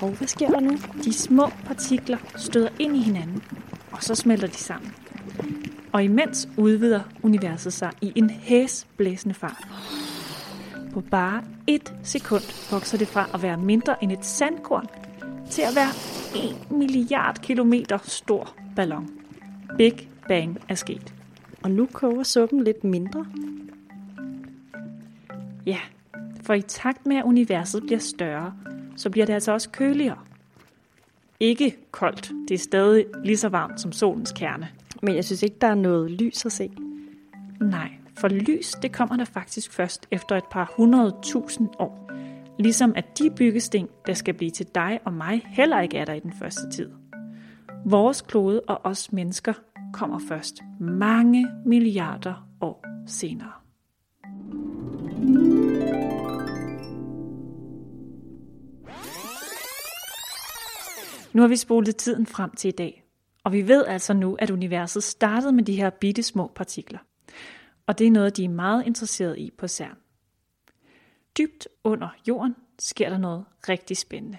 Og 0.01 0.09
hvad 0.09 0.29
sker 0.29 0.49
der 0.49 0.61
nu? 0.61 0.79
De 1.05 1.13
små 1.13 1.51
partikler 1.67 2.19
støder 2.37 2.69
ind 2.79 2.97
i 2.97 3.01
hinanden, 3.01 3.43
og 3.93 4.03
så 4.03 4.15
smelter 4.15 4.47
de 4.47 4.57
sammen. 4.57 4.95
Og 5.93 6.05
imens 6.05 6.49
udvider 6.57 7.01
universet 7.23 7.73
sig 7.73 7.93
i 8.01 8.13
en 8.17 8.31
hæsblæsende 8.31 9.35
fart. 9.35 9.69
På 10.93 11.01
bare 11.01 11.43
et 11.67 11.95
sekund 12.03 12.71
vokser 12.71 12.99
det 12.99 13.09
fra 13.09 13.29
at 13.35 13.43
være 13.43 13.57
mindre 13.57 14.05
end 14.05 14.13
et 14.13 14.25
sandkorn 14.25 14.87
til 15.51 15.63
at 15.63 15.77
være 15.77 15.91
1 16.71 16.71
milliard 16.71 17.39
kilometer 17.39 17.99
stor 18.03 18.55
ballon. 18.77 19.09
Big 19.77 20.09
Bang 20.29 20.59
er 20.69 20.75
sket. 20.75 21.15
Og 21.63 21.71
nu 21.71 21.89
koger 21.93 22.23
suppen 22.23 22.65
lidt 22.65 22.85
mindre. 22.85 23.27
Ja, 25.67 25.79
for 26.43 26.55
i 26.55 26.63
takt 26.63 27.07
med 27.07 27.17
at 27.17 27.25
universet 27.25 27.83
bliver 27.83 27.99
større, 27.99 28.55
så 28.97 29.11
bliver 29.11 29.27
det 29.27 29.33
altså 29.33 29.53
også 29.53 29.71
køligere. 29.71 30.19
Ikke 31.41 31.77
koldt, 31.91 32.33
det 32.49 32.55
er 32.55 32.59
stadig 32.59 33.05
lige 33.25 33.37
så 33.37 33.49
varmt 33.49 33.81
som 33.81 33.93
solens 33.93 34.33
kerne. 34.33 34.69
Men 35.03 35.15
jeg 35.15 35.25
synes 35.25 35.43
ikke, 35.43 35.57
der 35.61 35.67
er 35.67 35.75
noget 35.75 36.11
lys 36.11 36.47
at 36.47 36.53
se. 36.53 36.71
Nej, 37.61 37.91
for 38.19 38.29
lys 38.29 38.71
det 38.83 38.93
kommer 38.93 39.17
der 39.17 39.25
faktisk 39.25 39.73
først 39.73 40.07
efter 40.11 40.37
et 40.37 40.45
par 40.51 40.73
hundrede 40.77 41.17
tusind 41.23 41.69
år. 41.79 42.11
Ligesom 42.59 42.93
at 42.97 43.19
de 43.19 43.31
byggesten, 43.31 43.89
der 44.07 44.15
skal 44.15 44.35
blive 44.35 44.51
til 44.51 44.67
dig 44.75 45.01
og 45.05 45.13
mig, 45.13 45.43
heller 45.47 45.81
ikke 45.81 45.99
er 45.99 46.05
der 46.05 46.13
i 46.13 46.21
den 46.21 46.33
første 46.33 46.71
tid. 46.71 46.91
Vores 47.85 48.21
klode 48.23 48.61
og 48.61 48.81
os 48.85 49.13
mennesker 49.13 49.53
kommer 49.93 50.19
først 50.29 50.63
mange 50.81 51.47
milliarder 51.67 52.49
år 52.61 52.85
senere. 53.07 53.53
Nu 61.33 61.43
har 61.43 61.49
vi 61.49 61.57
spolet 61.57 61.97
tiden 61.97 62.27
frem 62.27 62.51
til 62.51 62.69
i 62.69 62.73
dag, 62.73 63.08
og 63.49 63.53
vi 63.53 63.69
ved 63.69 63.85
altså 63.87 64.15
nu, 64.15 64.37
at 64.39 64.51
universet 64.51 65.03
startede 65.03 65.53
med 65.53 65.65
de 65.65 65.77
her 65.77 65.91
bitte 65.91 66.23
små 66.23 66.53
partikler. 66.55 66.99
Og 67.87 67.99
det 67.99 68.07
er 68.07 68.11
noget, 68.11 68.37
de 68.37 68.45
er 68.45 68.49
meget 68.49 68.87
interesseret 68.87 69.39
i 69.39 69.51
på 69.59 69.69
CERN. 69.69 69.97
Dybt 71.39 71.69
under 71.85 72.09
jorden 72.29 72.57
sker 72.79 73.09
der 73.09 73.19
noget 73.19 73.45
rigtig 73.69 73.97
spændende. 73.97 74.39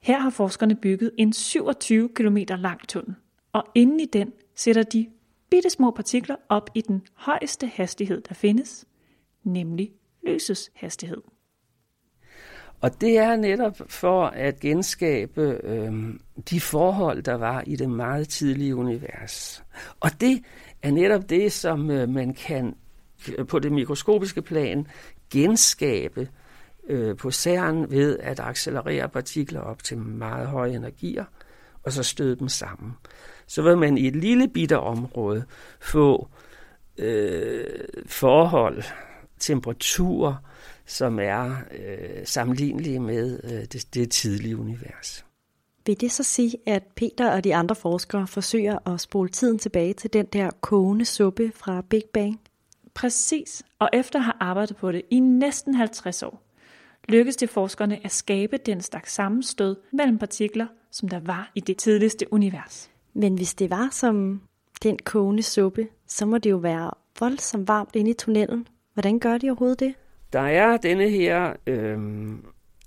Her 0.00 0.18
har 0.18 0.30
forskerne 0.30 0.76
bygget 0.76 1.10
en 1.18 1.32
27 1.32 2.08
km 2.08 2.36
lang 2.48 2.88
tunnel, 2.88 3.14
og 3.52 3.64
inden 3.74 4.00
i 4.00 4.04
den 4.04 4.32
sætter 4.54 4.82
de 4.82 5.10
bitte 5.50 5.70
små 5.70 5.90
partikler 5.90 6.36
op 6.48 6.70
i 6.74 6.80
den 6.80 7.02
højeste 7.14 7.66
hastighed, 7.66 8.20
der 8.20 8.34
findes, 8.34 8.86
nemlig 9.44 9.92
lysets 10.26 10.70
hastighed. 10.74 11.22
Og 12.84 13.00
det 13.00 13.18
er 13.18 13.36
netop 13.36 13.80
for 13.88 14.26
at 14.26 14.60
genskabe 14.60 15.60
øh, 15.62 15.92
de 16.50 16.60
forhold, 16.60 17.22
der 17.22 17.34
var 17.34 17.62
i 17.66 17.76
det 17.76 17.90
meget 17.90 18.28
tidlige 18.28 18.76
univers. 18.76 19.64
Og 20.00 20.10
det 20.20 20.42
er 20.82 20.90
netop 20.90 21.30
det, 21.30 21.52
som 21.52 21.90
øh, 21.90 22.08
man 22.08 22.34
kan 22.34 22.76
øh, 23.38 23.46
på 23.46 23.58
det 23.58 23.72
mikroskopiske 23.72 24.42
plan 24.42 24.86
genskabe 25.30 26.28
øh, 26.86 27.16
på 27.16 27.30
CERN 27.30 27.90
ved 27.90 28.18
at 28.18 28.40
accelerere 28.40 29.08
partikler 29.08 29.60
op 29.60 29.82
til 29.82 29.98
meget 29.98 30.48
høje 30.48 30.74
energier, 30.74 31.24
og 31.82 31.92
så 31.92 32.02
støde 32.02 32.36
dem 32.36 32.48
sammen. 32.48 32.92
Så 33.46 33.62
vil 33.62 33.78
man 33.78 33.98
i 33.98 34.06
et 34.06 34.16
lille 34.16 34.48
bitte 34.48 34.78
område 34.78 35.44
få 35.80 36.28
øh, 36.98 37.64
forhold, 38.06 38.82
temperatur, 39.38 40.44
som 40.86 41.18
er 41.18 41.56
øh, 41.78 42.26
sammenlignelige 42.26 43.00
med 43.00 43.40
øh, 43.44 43.50
det, 43.50 43.94
det 43.94 44.10
tidlige 44.10 44.56
univers. 44.56 45.24
Vil 45.86 46.00
det 46.00 46.12
så 46.12 46.22
sige, 46.22 46.56
at 46.66 46.82
Peter 46.96 47.30
og 47.30 47.44
de 47.44 47.54
andre 47.54 47.74
forskere 47.74 48.26
forsøger 48.26 48.88
at 48.92 49.00
spole 49.00 49.28
tiden 49.28 49.58
tilbage 49.58 49.92
til 49.92 50.12
den 50.12 50.26
der 50.26 50.50
kogende 50.60 51.04
suppe 51.04 51.52
fra 51.54 51.82
Big 51.90 52.02
Bang? 52.12 52.40
Præcis, 52.94 53.62
og 53.78 53.90
efter 53.92 54.18
at 54.18 54.24
have 54.24 54.34
arbejdet 54.40 54.76
på 54.76 54.92
det 54.92 55.02
i 55.10 55.20
næsten 55.20 55.74
50 55.74 56.22
år, 56.22 56.42
lykkedes 57.08 57.36
det 57.36 57.50
forskerne 57.50 58.04
at 58.04 58.12
skabe 58.12 58.56
den 58.56 58.80
slags 58.80 59.12
sammenstød 59.12 59.76
mellem 59.92 60.18
partikler, 60.18 60.66
som 60.90 61.08
der 61.08 61.20
var 61.20 61.50
i 61.54 61.60
det 61.60 61.76
tidligste 61.76 62.32
univers. 62.32 62.90
Men 63.14 63.34
hvis 63.34 63.54
det 63.54 63.70
var 63.70 63.88
som 63.92 64.42
den 64.82 64.98
kogende 65.04 65.42
suppe, 65.42 65.88
så 66.06 66.26
må 66.26 66.38
det 66.38 66.50
jo 66.50 66.56
være 66.56 66.90
voldsomt 67.20 67.68
varmt 67.68 67.96
inde 67.96 68.10
i 68.10 68.14
tunnelen. 68.14 68.68
Hvordan 68.94 69.18
gør 69.18 69.38
de 69.38 69.48
overhovedet 69.48 69.80
det? 69.80 69.94
Der 70.34 70.40
er 70.40 70.76
denne 70.76 71.08
her 71.08 71.52
øh, 71.66 71.98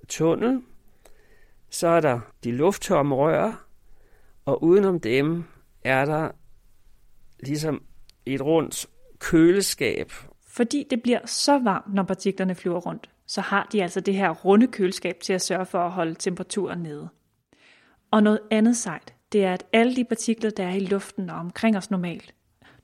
tunnel, 0.08 0.62
så 1.70 1.88
er 1.88 2.00
der 2.00 2.20
de 2.44 2.52
lufttomme 2.52 3.16
rør, 3.16 3.68
og 4.46 4.64
udenom 4.64 5.00
dem 5.00 5.44
er 5.84 6.06
der 6.06 6.32
ligesom 7.40 7.84
et 8.26 8.42
rundt 8.42 8.88
køleskab. 9.20 10.12
Fordi 10.48 10.88
det 10.90 11.02
bliver 11.04 11.20
så 11.26 11.60
varmt, 11.60 11.94
når 11.94 12.04
partiklerne 12.04 12.56
flyver 12.56 12.80
rundt, 12.80 13.10
så 13.28 13.42
har 13.42 13.68
de 13.72 13.84
altså 13.84 14.00
det 14.00 14.14
her 14.14 14.30
runde 14.30 14.68
køleskab 14.68 15.20
til 15.20 15.34
at 15.34 15.42
sørge 15.42 15.66
for 15.66 15.80
at 15.80 15.92
holde 15.92 16.16
temperaturen 16.16 16.80
nede. 16.80 17.10
Og 18.12 18.24
noget 18.24 18.40
andet 18.52 18.78
sejt, 18.78 19.14
det 19.32 19.44
er, 19.46 19.54
at 19.54 19.66
alle 19.74 19.96
de 19.96 20.06
partikler, 20.06 20.50
der 20.50 20.68
er 20.68 20.76
i 20.76 20.80
luften 20.80 21.30
og 21.30 21.38
omkring 21.38 21.78
os 21.78 21.92
normalt, 21.92 22.34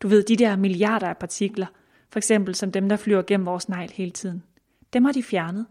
du 0.01 0.08
ved, 0.08 0.24
de 0.24 0.36
der 0.36 0.55
milliarder 0.55 1.08
af 1.08 1.17
partikler, 1.17 1.67
for 2.10 2.20
eksempel 2.20 2.55
som 2.55 2.72
dem, 2.72 2.89
der 2.89 2.96
flyver 2.96 3.22
gennem 3.22 3.46
vores 3.46 3.70
negl 3.70 3.91
hele 3.91 4.12
tiden, 4.12 4.43
dem 4.93 5.05
har 5.05 5.12
de 5.12 5.23
fjernet, 5.23 5.65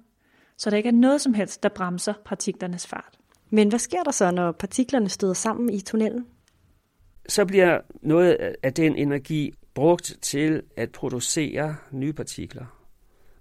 så 0.57 0.71
der 0.71 0.77
ikke 0.77 0.89
er 0.89 0.93
noget 0.93 1.21
som 1.21 1.35
helst, 1.35 1.63
der 1.63 1.69
bremser 1.69 2.15
partiklernes 2.25 2.87
fart. 2.87 3.19
Men 3.51 3.69
hvad 3.69 3.79
sker 3.79 4.03
der 4.03 4.11
så, 4.11 4.31
når 4.31 4.53
partiklerne 4.53 5.09
støder 5.09 5.35
sammen 5.35 5.71
i 5.71 5.81
tunnelen? 5.81 6.27
Så 7.29 7.45
bliver 7.45 7.81
noget 8.03 8.57
af 8.63 8.75
den 8.75 8.97
energi 8.97 9.55
brugt 9.75 10.19
til 10.23 10.63
at 10.77 10.91
producere 10.91 11.77
nye 11.91 12.13
partikler, 12.13 12.65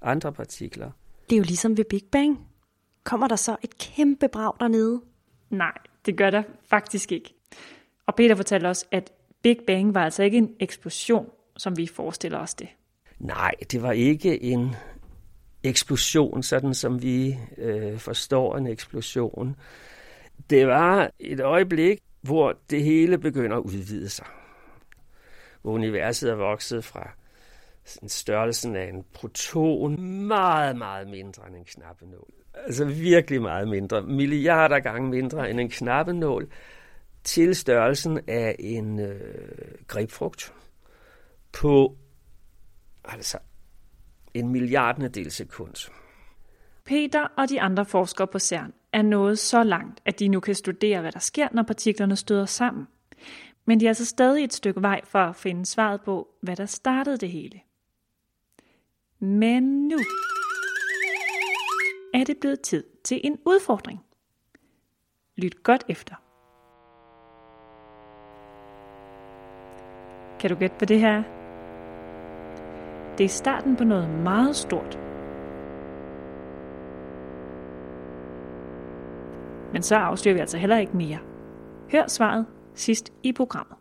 andre 0.02 0.34
partikler. 0.34 0.92
Det 1.30 1.36
er 1.36 1.38
jo 1.38 1.44
ligesom 1.44 1.78
ved 1.78 1.86
Big 1.86 2.04
Bang. 2.12 2.48
Kommer 3.04 3.28
der 3.28 3.36
så 3.36 3.56
et 3.64 3.78
kæmpe 3.78 4.28
brag 4.28 4.54
dernede? 4.60 5.02
Nej, 5.50 5.74
det 6.06 6.18
gør 6.18 6.30
der 6.30 6.44
faktisk 6.64 7.12
ikke. 7.12 7.34
Og 8.06 8.16
Peter 8.16 8.36
fortalte 8.36 8.68
os, 8.68 8.86
at 8.92 9.12
Big 9.42 9.58
Bang 9.68 9.94
var 9.94 10.04
altså 10.04 10.24
ikke 10.24 10.38
en 10.38 10.56
eksplosion, 10.60 11.30
som 11.58 11.78
vi 11.78 11.88
forestiller 11.88 12.38
os 12.38 12.54
det. 12.54 12.68
Nej, 13.20 13.52
det 13.72 13.82
var 13.82 13.92
ikke 13.92 14.44
en 14.44 14.76
eksplosion, 15.64 16.44
sådan 16.44 16.74
som 16.74 17.02
vi 17.02 17.38
øh, 17.58 17.98
forstår 17.98 18.58
en 18.58 18.68
eksplosion. 18.68 19.56
Det 20.50 20.68
var 20.68 21.12
et 21.20 21.40
øjeblik, 21.40 22.00
hvor 22.22 22.58
det 22.70 22.84
hele 22.84 23.18
begynder 23.18 23.58
at 23.58 23.62
udvide 23.62 24.10
sig. 24.10 24.26
Hvor 25.62 25.72
universet 25.72 26.32
er 26.32 26.36
vokset 26.36 26.84
fra 26.84 27.10
størrelsen 28.08 28.76
af 28.76 28.90
en 28.90 29.06
proton 29.14 30.02
meget, 30.28 30.78
meget 30.78 31.08
mindre 31.08 31.48
end 31.48 31.56
en 31.56 31.66
knappenål. 31.66 32.34
Altså 32.54 32.86
virkelig 32.86 33.42
meget 33.42 33.68
mindre. 33.68 34.02
Milliarder 34.02 34.80
gange 34.80 35.10
mindre 35.10 35.50
end 35.50 35.60
en 35.60 35.70
knappenål 35.70 36.52
til 37.24 37.56
størrelsen 37.56 38.20
af 38.28 38.56
en 38.60 39.00
øh, 39.00 39.76
grebfrugt 39.88 40.54
på 41.52 41.98
altså 43.04 43.38
en 44.34 44.50
milliardendel 44.50 45.32
sekund. 45.32 45.92
Peter 46.86 47.28
og 47.38 47.50
de 47.50 47.62
andre 47.62 47.86
forskere 47.86 48.28
på 48.28 48.40
CERN 48.40 48.74
er 48.94 49.02
nået 49.02 49.40
så 49.40 49.64
langt, 49.64 50.02
at 50.06 50.20
de 50.20 50.28
nu 50.28 50.40
kan 50.40 50.56
studere, 50.56 51.02
hvad 51.02 51.12
der 51.12 51.20
sker, 51.20 51.48
når 51.52 51.64
partiklerne 51.64 52.16
støder 52.16 52.46
sammen. 52.46 52.88
Men 53.66 53.80
de 53.80 53.86
er 53.86 53.90
altså 53.90 54.06
stadig 54.06 54.44
et 54.44 54.54
stykke 54.54 54.82
vej 54.82 55.02
for 55.06 55.20
at 55.20 55.36
finde 55.36 55.66
svaret 55.66 56.02
på, 56.02 56.28
hvad 56.42 56.56
der 56.56 56.66
startede 56.66 57.18
det 57.18 57.30
hele. 57.30 57.60
Men 59.20 59.88
nu 59.88 59.98
er 62.14 62.24
det 62.24 62.38
blevet 62.42 62.62
tid 62.62 62.84
til 63.04 63.22
en 63.24 63.38
udfordring. 63.46 64.00
Lyt 65.36 65.64
godt 65.64 65.84
efter. 65.90 66.16
Kan 70.40 70.50
du 70.50 70.56
gætte 70.56 70.76
på 70.80 70.86
det 70.86 71.00
her? 71.00 71.41
Det 73.22 73.26
er 73.26 73.30
starten 73.30 73.76
på 73.76 73.84
noget 73.84 74.10
meget 74.10 74.56
stort. 74.56 75.00
Men 79.74 79.84
så 79.84 79.96
afslører 79.96 80.34
vi 80.34 80.40
altså 80.40 80.58
heller 80.58 80.78
ikke 80.78 80.98
mere. 80.98 81.18
Hør 81.92 82.08
svaret 82.08 82.46
sidst 82.76 83.14
i 83.24 83.32
programmet. 83.32 83.78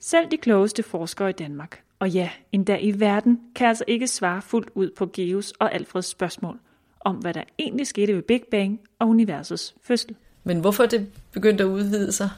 Selv 0.00 0.30
de 0.30 0.36
klogeste 0.36 0.82
forskere 0.82 1.30
i 1.30 1.32
Danmark, 1.32 1.82
og 1.98 2.10
ja, 2.10 2.30
endda 2.52 2.76
i 2.76 3.00
verden, 3.00 3.40
kan 3.54 3.68
altså 3.68 3.84
ikke 3.86 4.06
svare 4.06 4.42
fuldt 4.42 4.70
ud 4.74 4.90
på 4.96 5.06
Geos 5.06 5.52
og 5.52 5.74
Alfreds 5.74 6.06
spørgsmål 6.06 6.58
om, 7.00 7.16
hvad 7.16 7.34
der 7.34 7.42
egentlig 7.58 7.86
skete 7.86 8.14
ved 8.14 8.22
Big 8.22 8.42
Bang 8.50 8.80
og 8.98 9.08
universets 9.08 9.74
fødsel. 9.82 10.16
Men 10.44 10.60
hvorfor 10.60 10.86
det 10.86 11.12
begyndte 11.32 11.64
at 11.64 11.68
udvide 11.68 12.12
sig? 12.12 12.30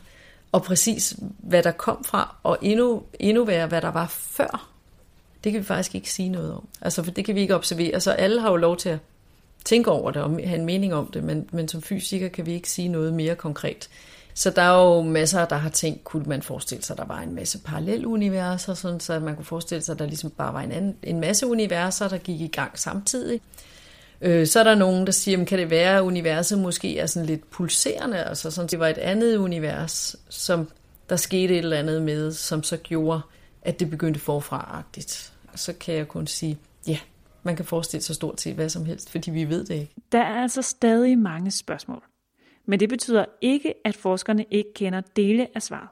Og 0.53 0.63
præcis 0.63 1.17
hvad 1.39 1.63
der 1.63 1.73
kom 1.73 2.05
fra, 2.05 2.37
og 2.43 2.59
endnu, 2.63 3.03
endnu 3.21 3.45
værre, 3.45 3.67
hvad 3.67 3.81
der 3.81 3.91
var 3.91 4.07
før, 4.07 4.71
det 5.45 5.53
kan 5.53 5.61
vi 5.61 5.67
faktisk 5.67 5.95
ikke 5.95 6.13
sige 6.13 6.29
noget 6.29 6.55
om. 6.55 6.69
Altså, 6.81 7.03
for 7.03 7.11
det 7.11 7.25
kan 7.25 7.35
vi 7.35 7.41
ikke 7.41 7.55
observere. 7.55 8.01
Så 8.01 8.13
alle 8.13 8.41
har 8.41 8.51
jo 8.51 8.57
lov 8.57 8.77
til 8.77 8.89
at 8.89 8.99
tænke 9.65 9.91
over 9.91 10.11
det 10.11 10.23
og 10.23 10.31
have 10.31 10.59
en 10.59 10.65
mening 10.65 10.95
om 10.95 11.07
det, 11.07 11.25
men, 11.25 11.49
men 11.53 11.69
som 11.69 11.83
fysiker 11.83 12.29
kan 12.29 12.47
vi 12.47 12.53
ikke 12.53 12.71
sige 12.71 12.89
noget 12.89 13.15
mere 13.15 13.35
konkret. 13.35 13.89
Så 14.35 14.51
der 14.51 14.63
er 14.63 14.97
jo 14.97 15.03
masser, 15.03 15.45
der 15.45 15.57
har 15.57 15.71
tænkt, 15.71 16.05
kunne 16.05 16.25
man 16.27 16.43
forestille 16.43 16.85
sig, 16.85 16.95
at 16.95 16.99
der 16.99 17.05
var 17.05 17.21
en 17.21 17.35
masse 17.35 17.59
paralleluniverser, 17.59 18.75
sådan 18.75 19.01
så 19.01 19.21
man 19.21 19.37
kunne 19.37 19.45
forestille 19.45 19.83
sig, 19.83 19.93
at 19.93 19.99
der 19.99 20.07
ligesom 20.07 20.31
bare 20.31 20.55
var 20.55 20.61
en, 20.61 20.73
anden, 20.73 20.97
en 21.03 21.21
masse 21.21 21.47
universer, 21.47 22.09
der 22.09 22.19
gik 22.19 22.41
i 22.41 22.47
gang 22.47 22.79
samtidig. 22.79 23.41
Øh, 24.21 24.47
så 24.47 24.61
er 24.61 24.65
der 24.65 24.75
nogen, 24.75 25.07
der 25.07 25.13
siger, 25.13 25.45
kan 25.45 25.59
det 25.59 25.71
være, 25.71 25.97
at 25.97 26.03
universet 26.03 26.59
måske 26.59 26.99
er 26.99 27.07
sådan 27.07 27.27
lidt 27.27 27.51
pulserende, 27.51 28.25
altså 28.25 28.51
sådan, 28.51 28.69
det 28.69 28.79
var 28.79 28.89
et 28.89 28.99
andet 28.99 29.37
univers, 29.37 30.17
som 30.29 30.69
der 31.09 31.17
skete 31.17 31.55
et 31.55 31.59
eller 31.59 31.77
andet 31.77 32.03
med, 32.03 32.33
som 32.33 32.63
så 32.63 32.77
gjorde, 32.77 33.21
at 33.63 33.81
det 33.81 33.91
begyndte 33.91 34.21
forfra-agtigt. 34.21 35.33
Så 35.55 35.73
kan 35.73 35.95
jeg 35.95 36.09
kun 36.09 36.27
sige, 36.27 36.59
ja, 36.87 36.99
man 37.43 37.57
kan 37.57 37.65
forestille 37.65 38.03
sig 38.03 38.15
stort 38.15 38.41
set 38.41 38.55
hvad 38.55 38.69
som 38.69 38.85
helst, 38.85 39.11
fordi 39.11 39.31
vi 39.31 39.49
ved 39.49 39.65
det 39.65 39.75
ikke. 39.75 39.95
Der 40.13 40.21
er 40.21 40.43
altså 40.43 40.63
stadig 40.63 41.19
mange 41.19 41.51
spørgsmål. 41.51 42.03
Men 42.67 42.81
det 42.81 42.89
betyder 42.89 43.25
ikke, 43.41 43.75
at 43.85 43.97
forskerne 43.97 44.45
ikke 44.51 44.75
kender 44.75 45.01
dele 45.17 45.47
af 45.55 45.63
svaret. 45.63 45.89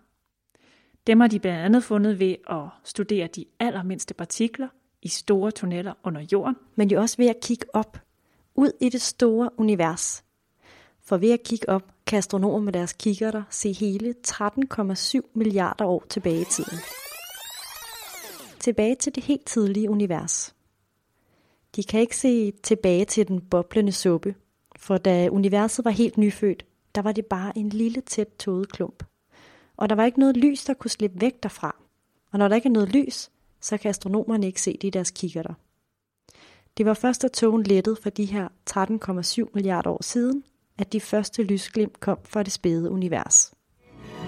Dem 1.06 1.20
har 1.20 1.28
de 1.28 1.38
blandt 1.38 1.60
andet 1.60 1.84
fundet 1.84 2.20
ved 2.20 2.34
at 2.50 2.64
studere 2.84 3.26
de 3.26 3.44
allermindste 3.60 4.14
partikler 4.14 4.68
i 5.02 5.08
store 5.08 5.50
tunneller 5.50 5.92
under 6.04 6.26
jorden. 6.32 6.56
Men 6.76 6.90
jo 6.90 7.00
også 7.00 7.16
ved 7.16 7.26
at 7.26 7.40
kigge 7.42 7.66
op, 7.74 7.98
ud 8.58 8.72
i 8.80 8.88
det 8.88 9.02
store 9.02 9.50
univers. 9.56 10.24
For 11.00 11.16
ved 11.16 11.30
at 11.30 11.42
kigge 11.42 11.68
op, 11.68 11.82
kan 12.06 12.18
astronomer 12.18 12.58
med 12.58 12.72
deres 12.72 12.92
kikkerter 12.92 13.42
se 13.50 13.72
hele 13.72 14.14
13,7 14.28 15.20
milliarder 15.34 15.84
år 15.84 16.04
tilbage 16.08 16.40
i 16.40 16.44
tiden. 16.44 16.78
Tilbage 18.60 18.94
til 18.94 19.14
det 19.14 19.24
helt 19.24 19.46
tidlige 19.46 19.90
univers. 19.90 20.54
De 21.76 21.84
kan 21.84 22.00
ikke 22.00 22.16
se 22.16 22.52
tilbage 22.52 23.04
til 23.04 23.28
den 23.28 23.40
boblende 23.40 23.92
suppe, 23.92 24.34
for 24.76 24.98
da 24.98 25.28
universet 25.28 25.84
var 25.84 25.90
helt 25.90 26.18
nyfødt, 26.18 26.64
der 26.94 27.02
var 27.02 27.12
det 27.12 27.26
bare 27.26 27.58
en 27.58 27.68
lille 27.68 28.00
tæt 28.00 28.28
tåget 28.38 28.72
klump. 28.72 29.04
Og 29.76 29.88
der 29.88 29.94
var 29.94 30.04
ikke 30.04 30.20
noget 30.20 30.36
lys, 30.36 30.64
der 30.64 30.74
kunne 30.74 30.90
slippe 30.90 31.20
væk 31.20 31.42
derfra. 31.42 31.76
Og 32.32 32.38
når 32.38 32.48
der 32.48 32.56
ikke 32.56 32.68
er 32.68 32.72
noget 32.72 32.88
lys, 32.88 33.30
så 33.60 33.76
kan 33.78 33.88
astronomerne 33.88 34.46
ikke 34.46 34.62
se 34.62 34.72
det 34.72 34.84
i 34.84 34.90
deres 34.90 35.10
kikkerter. 35.10 35.54
Det 36.78 36.86
var 36.86 36.94
først, 36.94 37.22
da 37.22 37.28
togen 37.28 37.62
lettede 37.62 37.96
for 38.02 38.10
de 38.10 38.24
her 38.24 38.48
13,7 39.46 39.50
milliarder 39.54 39.90
år 39.90 40.02
siden, 40.02 40.44
at 40.78 40.92
de 40.92 41.00
første 41.00 41.42
lysglimt 41.42 42.00
kom 42.00 42.18
fra 42.24 42.42
det 42.42 42.52
spæde 42.52 42.90
univers. 42.90 43.52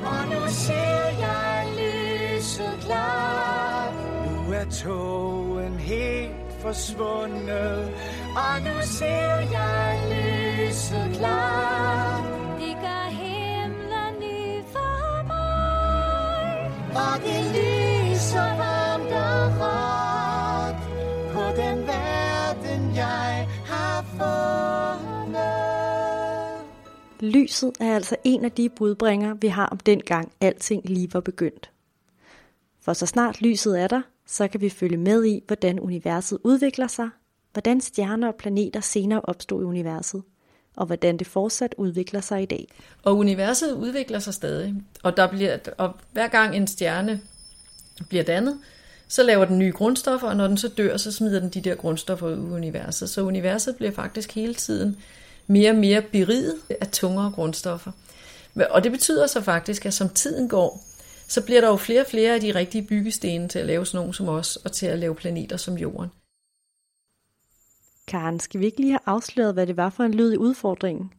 Og 0.05 0.29
nu 0.31 0.41
ser 0.49 1.07
jeg 1.21 1.67
lyset 1.79 2.79
klart. 2.81 3.95
Nu 4.27 4.53
er 4.53 4.65
togen 4.71 5.73
helt 5.73 6.53
forsvundet. 6.61 7.91
Og 8.37 8.61
nu 8.65 8.81
ser 8.83 9.37
jeg 9.53 10.01
lyset 10.11 11.11
klart. 11.15 12.25
Det 12.61 12.77
gør 12.85 13.11
himlen 13.11 14.15
ny 14.21 14.65
for 14.73 15.27
mig. 15.27 16.73
Og 16.95 17.21
det 17.25 17.45
lyser 17.55 18.57
varmt 18.57 18.70
Lyset 27.21 27.73
er 27.81 27.95
altså 27.95 28.17
en 28.25 28.45
af 28.45 28.53
de 28.53 28.69
budbringer, 28.69 29.35
vi 29.35 29.49
har 29.49 29.67
om 29.67 29.79
dengang 29.79 30.33
alting 30.41 30.89
lige 30.89 31.15
var 31.15 31.21
begyndt. 31.21 31.71
For 32.81 32.93
så 32.93 33.07
snart 33.07 33.43
lyset 33.43 33.81
er 33.81 33.89
der, 33.89 34.03
så 34.27 34.49
kan 34.49 34.61
vi 34.61 34.69
følge 34.69 34.97
med 34.97 35.25
i, 35.25 35.43
hvordan 35.47 35.81
universet 35.81 36.39
udvikler 36.45 36.87
sig, 36.87 37.09
hvordan 37.53 37.81
stjerner 37.81 38.29
og 38.29 38.35
planeter 38.35 38.81
senere 38.81 39.21
opstod 39.21 39.63
i 39.63 39.65
universet, 39.65 40.23
og 40.77 40.87
hvordan 40.87 41.17
det 41.17 41.27
fortsat 41.27 41.75
udvikler 41.79 42.21
sig 42.21 42.43
i 42.43 42.47
dag. 42.47 42.67
Og 43.03 43.17
universet 43.17 43.73
udvikler 43.73 44.19
sig 44.19 44.35
stadig, 44.35 44.75
og, 45.03 45.17
der 45.17 45.27
bliver, 45.27 45.59
og 45.79 45.95
hver 46.13 46.29
gang 46.29 46.57
en 46.57 46.67
stjerne 46.67 47.21
bliver 48.09 48.25
dannet, 48.25 48.59
så 49.09 49.23
laver 49.23 49.45
den 49.45 49.59
nye 49.59 49.73
grundstoffer, 49.73 50.29
og 50.29 50.37
når 50.37 50.47
den 50.47 50.57
så 50.57 50.69
dør, 50.69 50.97
så 50.97 51.13
smider 51.13 51.41
den 51.41 51.49
de 51.49 51.61
der 51.61 51.75
grundstoffer 51.75 52.27
ud 52.27 52.37
i 52.37 52.55
universet. 52.55 53.11
Så 53.11 53.23
universet 53.23 53.77
bliver 53.77 53.93
faktisk 53.93 54.35
hele 54.35 54.55
tiden 54.55 54.97
mere 55.47 55.71
og 55.71 55.77
mere 55.77 56.03
beriget 56.03 56.57
af 56.81 56.89
tungere 56.89 57.33
grundstoffer. 57.35 57.93
Og 58.71 58.85
det 58.85 58.93
betyder 58.93 59.27
så 59.27 59.41
faktisk, 59.41 59.87
at 59.87 59.95
som 59.95 60.09
tiden 60.09 60.49
går, 60.49 60.85
så 61.29 61.45
bliver 61.45 61.61
der 61.61 61.69
jo 61.69 61.77
flere 61.77 62.01
og 62.01 62.07
flere 62.07 62.35
af 62.35 62.41
de 62.41 62.55
rigtige 62.55 62.87
byggesten 62.87 63.49
til 63.49 63.59
at 63.59 63.67
lave 63.67 63.87
sådan 63.87 63.99
nogen 63.99 64.13
som 64.13 64.29
os, 64.29 64.57
og 64.57 64.73
til 64.73 64.87
at 64.87 64.99
lave 64.99 65.15
planeter 65.15 65.57
som 65.57 65.75
Jorden. 65.75 66.11
Karen, 68.09 68.41
skal 68.41 68.61
vi 68.61 68.65
ikke 68.65 68.81
lige 68.81 68.93
have 68.93 69.01
afsløret, 69.07 69.55
hvad 69.55 69.67
det 69.67 69.77
var 69.77 69.91
for 69.91 70.05
en 70.05 70.15
lyd 70.15 70.33
i 70.33 70.37
udfordringen? 70.37 71.13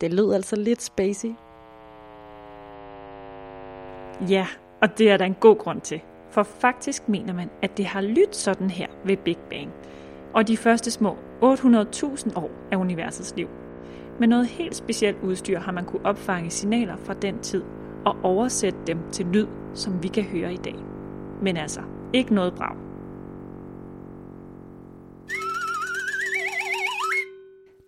Det 0.00 0.12
lød 0.12 0.34
altså 0.34 0.56
lidt 0.56 0.82
spacey. 0.82 1.28
Ja, 4.28 4.46
og 4.82 4.98
det 4.98 5.10
er 5.10 5.16
der 5.16 5.24
en 5.24 5.36
god 5.40 5.58
grund 5.58 5.80
til. 5.80 6.00
For 6.30 6.42
faktisk 6.42 7.08
mener 7.08 7.32
man, 7.32 7.50
at 7.62 7.76
det 7.76 7.84
har 7.84 8.00
lyttet 8.00 8.36
sådan 8.36 8.70
her 8.70 8.86
ved 9.04 9.16
Big 9.16 9.38
Bang. 9.50 9.72
Og 10.34 10.48
de 10.48 10.56
første 10.56 10.90
små 10.90 11.16
800.000 11.42 12.38
år 12.38 12.50
af 12.70 12.76
universets 12.76 13.34
liv. 13.36 13.48
Med 14.20 14.28
noget 14.28 14.46
helt 14.46 14.76
specielt 14.76 15.22
udstyr 15.22 15.58
har 15.58 15.72
man 15.72 15.84
kunne 15.84 16.06
opfange 16.06 16.50
signaler 16.50 16.96
fra 16.96 17.14
den 17.14 17.38
tid 17.38 17.62
og 18.04 18.16
oversætte 18.22 18.78
dem 18.86 18.98
til 19.12 19.26
lyd, 19.26 19.46
som 19.74 20.02
vi 20.02 20.08
kan 20.08 20.22
høre 20.22 20.52
i 20.52 20.56
dag. 20.56 20.76
Men 21.42 21.56
altså, 21.56 21.80
ikke 22.12 22.34
noget 22.34 22.54
brag. 22.54 22.76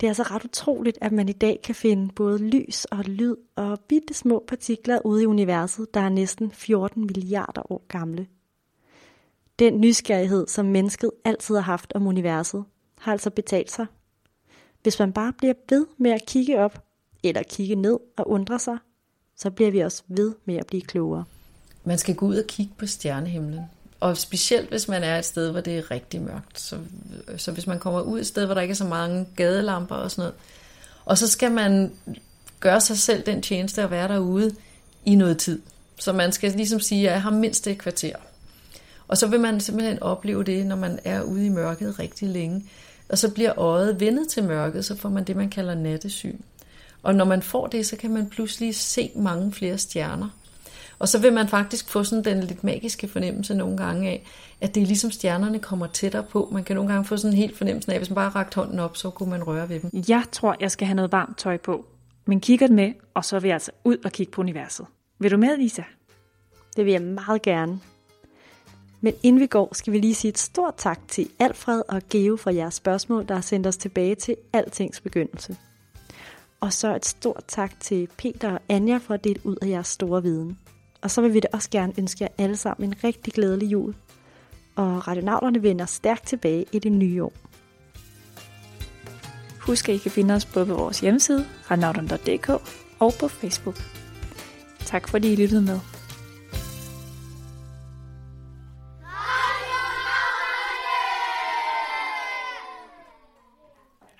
Det 0.00 0.06
er 0.06 0.10
altså 0.10 0.22
ret 0.22 0.44
utroligt, 0.44 0.98
at 1.00 1.12
man 1.12 1.28
i 1.28 1.32
dag 1.32 1.60
kan 1.64 1.74
finde 1.74 2.12
både 2.16 2.38
lys 2.38 2.84
og 2.84 3.04
lyd 3.04 3.36
og 3.56 3.80
bitte 3.88 4.14
små 4.14 4.44
partikler 4.48 4.98
ude 5.04 5.22
i 5.22 5.26
universet, 5.26 5.94
der 5.94 6.00
er 6.00 6.08
næsten 6.08 6.50
14 6.50 7.02
milliarder 7.02 7.72
år 7.72 7.84
gamle. 7.88 8.26
Den 9.58 9.80
nysgerrighed, 9.80 10.46
som 10.46 10.66
mennesket 10.66 11.10
altid 11.24 11.54
har 11.54 11.62
haft 11.62 11.92
om 11.94 12.06
universet, 12.06 12.64
har 12.98 13.12
altså 13.12 13.30
betalt 13.30 13.70
sig. 13.70 13.86
Hvis 14.82 14.98
man 14.98 15.12
bare 15.12 15.32
bliver 15.38 15.54
ved 15.70 15.86
med 15.98 16.10
at 16.10 16.26
kigge 16.26 16.60
op, 16.60 16.84
eller 17.22 17.42
kigge 17.42 17.74
ned 17.74 17.98
og 18.16 18.30
undre 18.30 18.58
sig, 18.58 18.78
så 19.36 19.50
bliver 19.50 19.70
vi 19.70 19.80
også 19.80 20.02
ved 20.08 20.34
med 20.44 20.56
at 20.56 20.66
blive 20.66 20.82
klogere. 20.82 21.24
Man 21.84 21.98
skal 21.98 22.14
gå 22.14 22.26
ud 22.26 22.36
og 22.36 22.46
kigge 22.46 22.72
på 22.78 22.86
stjernehimlen. 22.86 23.60
Og 24.00 24.16
specielt 24.16 24.68
hvis 24.68 24.88
man 24.88 25.02
er 25.02 25.18
et 25.18 25.24
sted, 25.24 25.50
hvor 25.50 25.60
det 25.60 25.78
er 25.78 25.90
rigtig 25.90 26.22
mørkt. 26.22 26.60
Så, 26.60 26.78
så 27.36 27.52
hvis 27.52 27.66
man 27.66 27.78
kommer 27.78 28.00
ud 28.00 28.20
et 28.20 28.26
sted, 28.26 28.44
hvor 28.44 28.54
der 28.54 28.60
ikke 28.60 28.72
er 28.72 28.76
så 28.76 28.84
mange 28.84 29.26
gadelamper 29.36 29.94
og 29.94 30.10
sådan 30.10 30.22
noget. 30.22 30.34
Og 31.04 31.18
så 31.18 31.28
skal 31.28 31.52
man 31.52 31.92
gøre 32.60 32.80
sig 32.80 32.98
selv 32.98 33.26
den 33.26 33.42
tjeneste 33.42 33.82
at 33.82 33.90
være 33.90 34.08
derude 34.08 34.54
i 35.04 35.14
noget 35.14 35.38
tid. 35.38 35.62
Så 35.98 36.12
man 36.12 36.32
skal 36.32 36.52
ligesom 36.52 36.80
sige, 36.80 37.08
at 37.08 37.12
jeg 37.12 37.22
har 37.22 37.30
mindst 37.30 37.66
et 37.66 37.78
kvarter. 37.78 38.16
Og 39.08 39.16
så 39.16 39.26
vil 39.26 39.40
man 39.40 39.60
simpelthen 39.60 40.02
opleve 40.02 40.44
det, 40.44 40.66
når 40.66 40.76
man 40.76 40.98
er 41.04 41.22
ude 41.22 41.46
i 41.46 41.48
mørket 41.48 41.98
rigtig 41.98 42.28
længe. 42.28 42.64
Og 43.08 43.18
så 43.18 43.30
bliver 43.30 43.58
øjet 43.58 44.00
vendet 44.00 44.28
til 44.28 44.44
mørket, 44.44 44.84
så 44.84 44.96
får 44.96 45.08
man 45.08 45.24
det, 45.24 45.36
man 45.36 45.50
kalder 45.50 45.74
nattesyn. 45.74 46.38
Og 47.02 47.14
når 47.14 47.24
man 47.24 47.42
får 47.42 47.66
det, 47.66 47.86
så 47.86 47.96
kan 47.96 48.10
man 48.10 48.28
pludselig 48.28 48.74
se 48.74 49.10
mange 49.14 49.52
flere 49.52 49.78
stjerner. 49.78 50.28
Og 50.98 51.08
så 51.08 51.18
vil 51.18 51.32
man 51.32 51.48
faktisk 51.48 51.88
få 51.88 52.04
sådan 52.04 52.24
den 52.24 52.44
lidt 52.44 52.64
magiske 52.64 53.08
fornemmelse 53.08 53.54
nogle 53.54 53.76
gange 53.76 54.08
af, 54.08 54.26
at 54.60 54.74
det 54.74 54.82
er 54.82 54.86
ligesom 54.86 55.10
stjernerne 55.10 55.58
kommer 55.58 55.86
tættere 55.86 56.22
på. 56.22 56.48
Man 56.52 56.64
kan 56.64 56.76
nogle 56.76 56.92
gange 56.92 57.04
få 57.04 57.16
sådan 57.16 57.32
en 57.32 57.38
helt 57.38 57.58
fornemmelse 57.58 57.90
af, 57.90 57.94
at 57.94 58.00
hvis 58.00 58.10
man 58.10 58.14
bare 58.14 58.28
rakte 58.28 58.54
hånden 58.54 58.78
op, 58.78 58.96
så 58.96 59.10
kunne 59.10 59.30
man 59.30 59.44
røre 59.44 59.68
ved 59.68 59.80
dem. 59.80 59.90
Jeg 60.08 60.24
tror, 60.32 60.56
jeg 60.60 60.70
skal 60.70 60.86
have 60.86 60.94
noget 60.94 61.12
varmt 61.12 61.38
tøj 61.38 61.56
på. 61.56 61.86
Men 62.26 62.40
kigger 62.40 62.66
det 62.66 62.76
med, 62.76 62.92
og 63.14 63.24
så 63.24 63.38
vil 63.38 63.48
jeg 63.48 63.54
altså 63.54 63.70
ud 63.84 63.96
og 64.04 64.12
kigge 64.12 64.32
på 64.32 64.40
universet. 64.40 64.86
Vil 65.18 65.30
du 65.30 65.36
med, 65.36 65.56
Lisa? 65.56 65.82
Det 66.76 66.84
vil 66.84 66.92
jeg 66.92 67.02
meget 67.02 67.42
gerne. 67.42 67.80
Men 69.04 69.14
inden 69.22 69.40
vi 69.40 69.46
går, 69.46 69.74
skal 69.74 69.92
vi 69.92 69.98
lige 69.98 70.14
sige 70.14 70.28
et 70.28 70.38
stort 70.38 70.74
tak 70.76 71.00
til 71.08 71.28
Alfred 71.38 71.82
og 71.88 72.02
Geo 72.10 72.36
for 72.36 72.50
jeres 72.50 72.74
spørgsmål, 72.74 73.28
der 73.28 73.34
har 73.34 73.40
sendt 73.40 73.66
os 73.66 73.76
tilbage 73.76 74.14
til 74.14 74.36
altings 74.52 75.00
begyndelse. 75.00 75.56
Og 76.60 76.72
så 76.72 76.96
et 76.96 77.06
stort 77.06 77.44
tak 77.48 77.80
til 77.80 78.08
Peter 78.16 78.52
og 78.52 78.60
Anja 78.68 78.96
for 78.96 79.14
at 79.14 79.24
dele 79.24 79.46
ud 79.46 79.56
af 79.62 79.68
jeres 79.68 79.86
store 79.86 80.22
viden. 80.22 80.58
Og 81.02 81.10
så 81.10 81.20
vil 81.20 81.34
vi 81.34 81.40
da 81.40 81.48
også 81.52 81.70
gerne 81.70 81.92
ønske 81.98 82.24
jer 82.24 82.28
alle 82.38 82.56
sammen 82.56 82.88
en 82.88 83.04
rigtig 83.04 83.32
glædelig 83.32 83.72
jul. 83.72 83.94
Og 84.76 85.08
radionavlerne 85.08 85.62
vender 85.62 85.86
stærkt 85.86 86.26
tilbage 86.26 86.64
i 86.72 86.78
det 86.78 86.92
nye 86.92 87.24
år. 87.24 87.32
Husk, 89.60 89.88
at 89.88 89.94
I 89.94 89.98
kan 89.98 90.10
finde 90.10 90.34
os 90.34 90.44
både 90.44 90.66
på 90.66 90.74
vores 90.74 91.00
hjemmeside, 91.00 91.46
radionavlerne.dk 91.70 92.48
og 92.98 93.12
på 93.20 93.28
Facebook. 93.28 93.76
Tak 94.78 95.08
fordi 95.08 95.32
I 95.32 95.36
lyttede 95.36 95.62
med. 95.62 95.80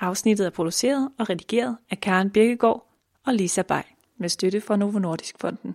Afsnittet 0.05 0.47
er 0.47 0.51
produceret 0.51 1.11
og 1.19 1.31
redigeret 1.31 1.77
af 1.91 2.01
Karen 2.01 2.31
Birkegaard 2.31 2.91
og 3.27 3.35
Lisa 3.35 3.63
Bay. 3.63 3.83
med 4.19 4.29
støtte 4.29 4.61
fra 4.61 4.77
Novo 4.77 4.99
Nordisk 4.99 5.35
Fonden. 5.41 5.75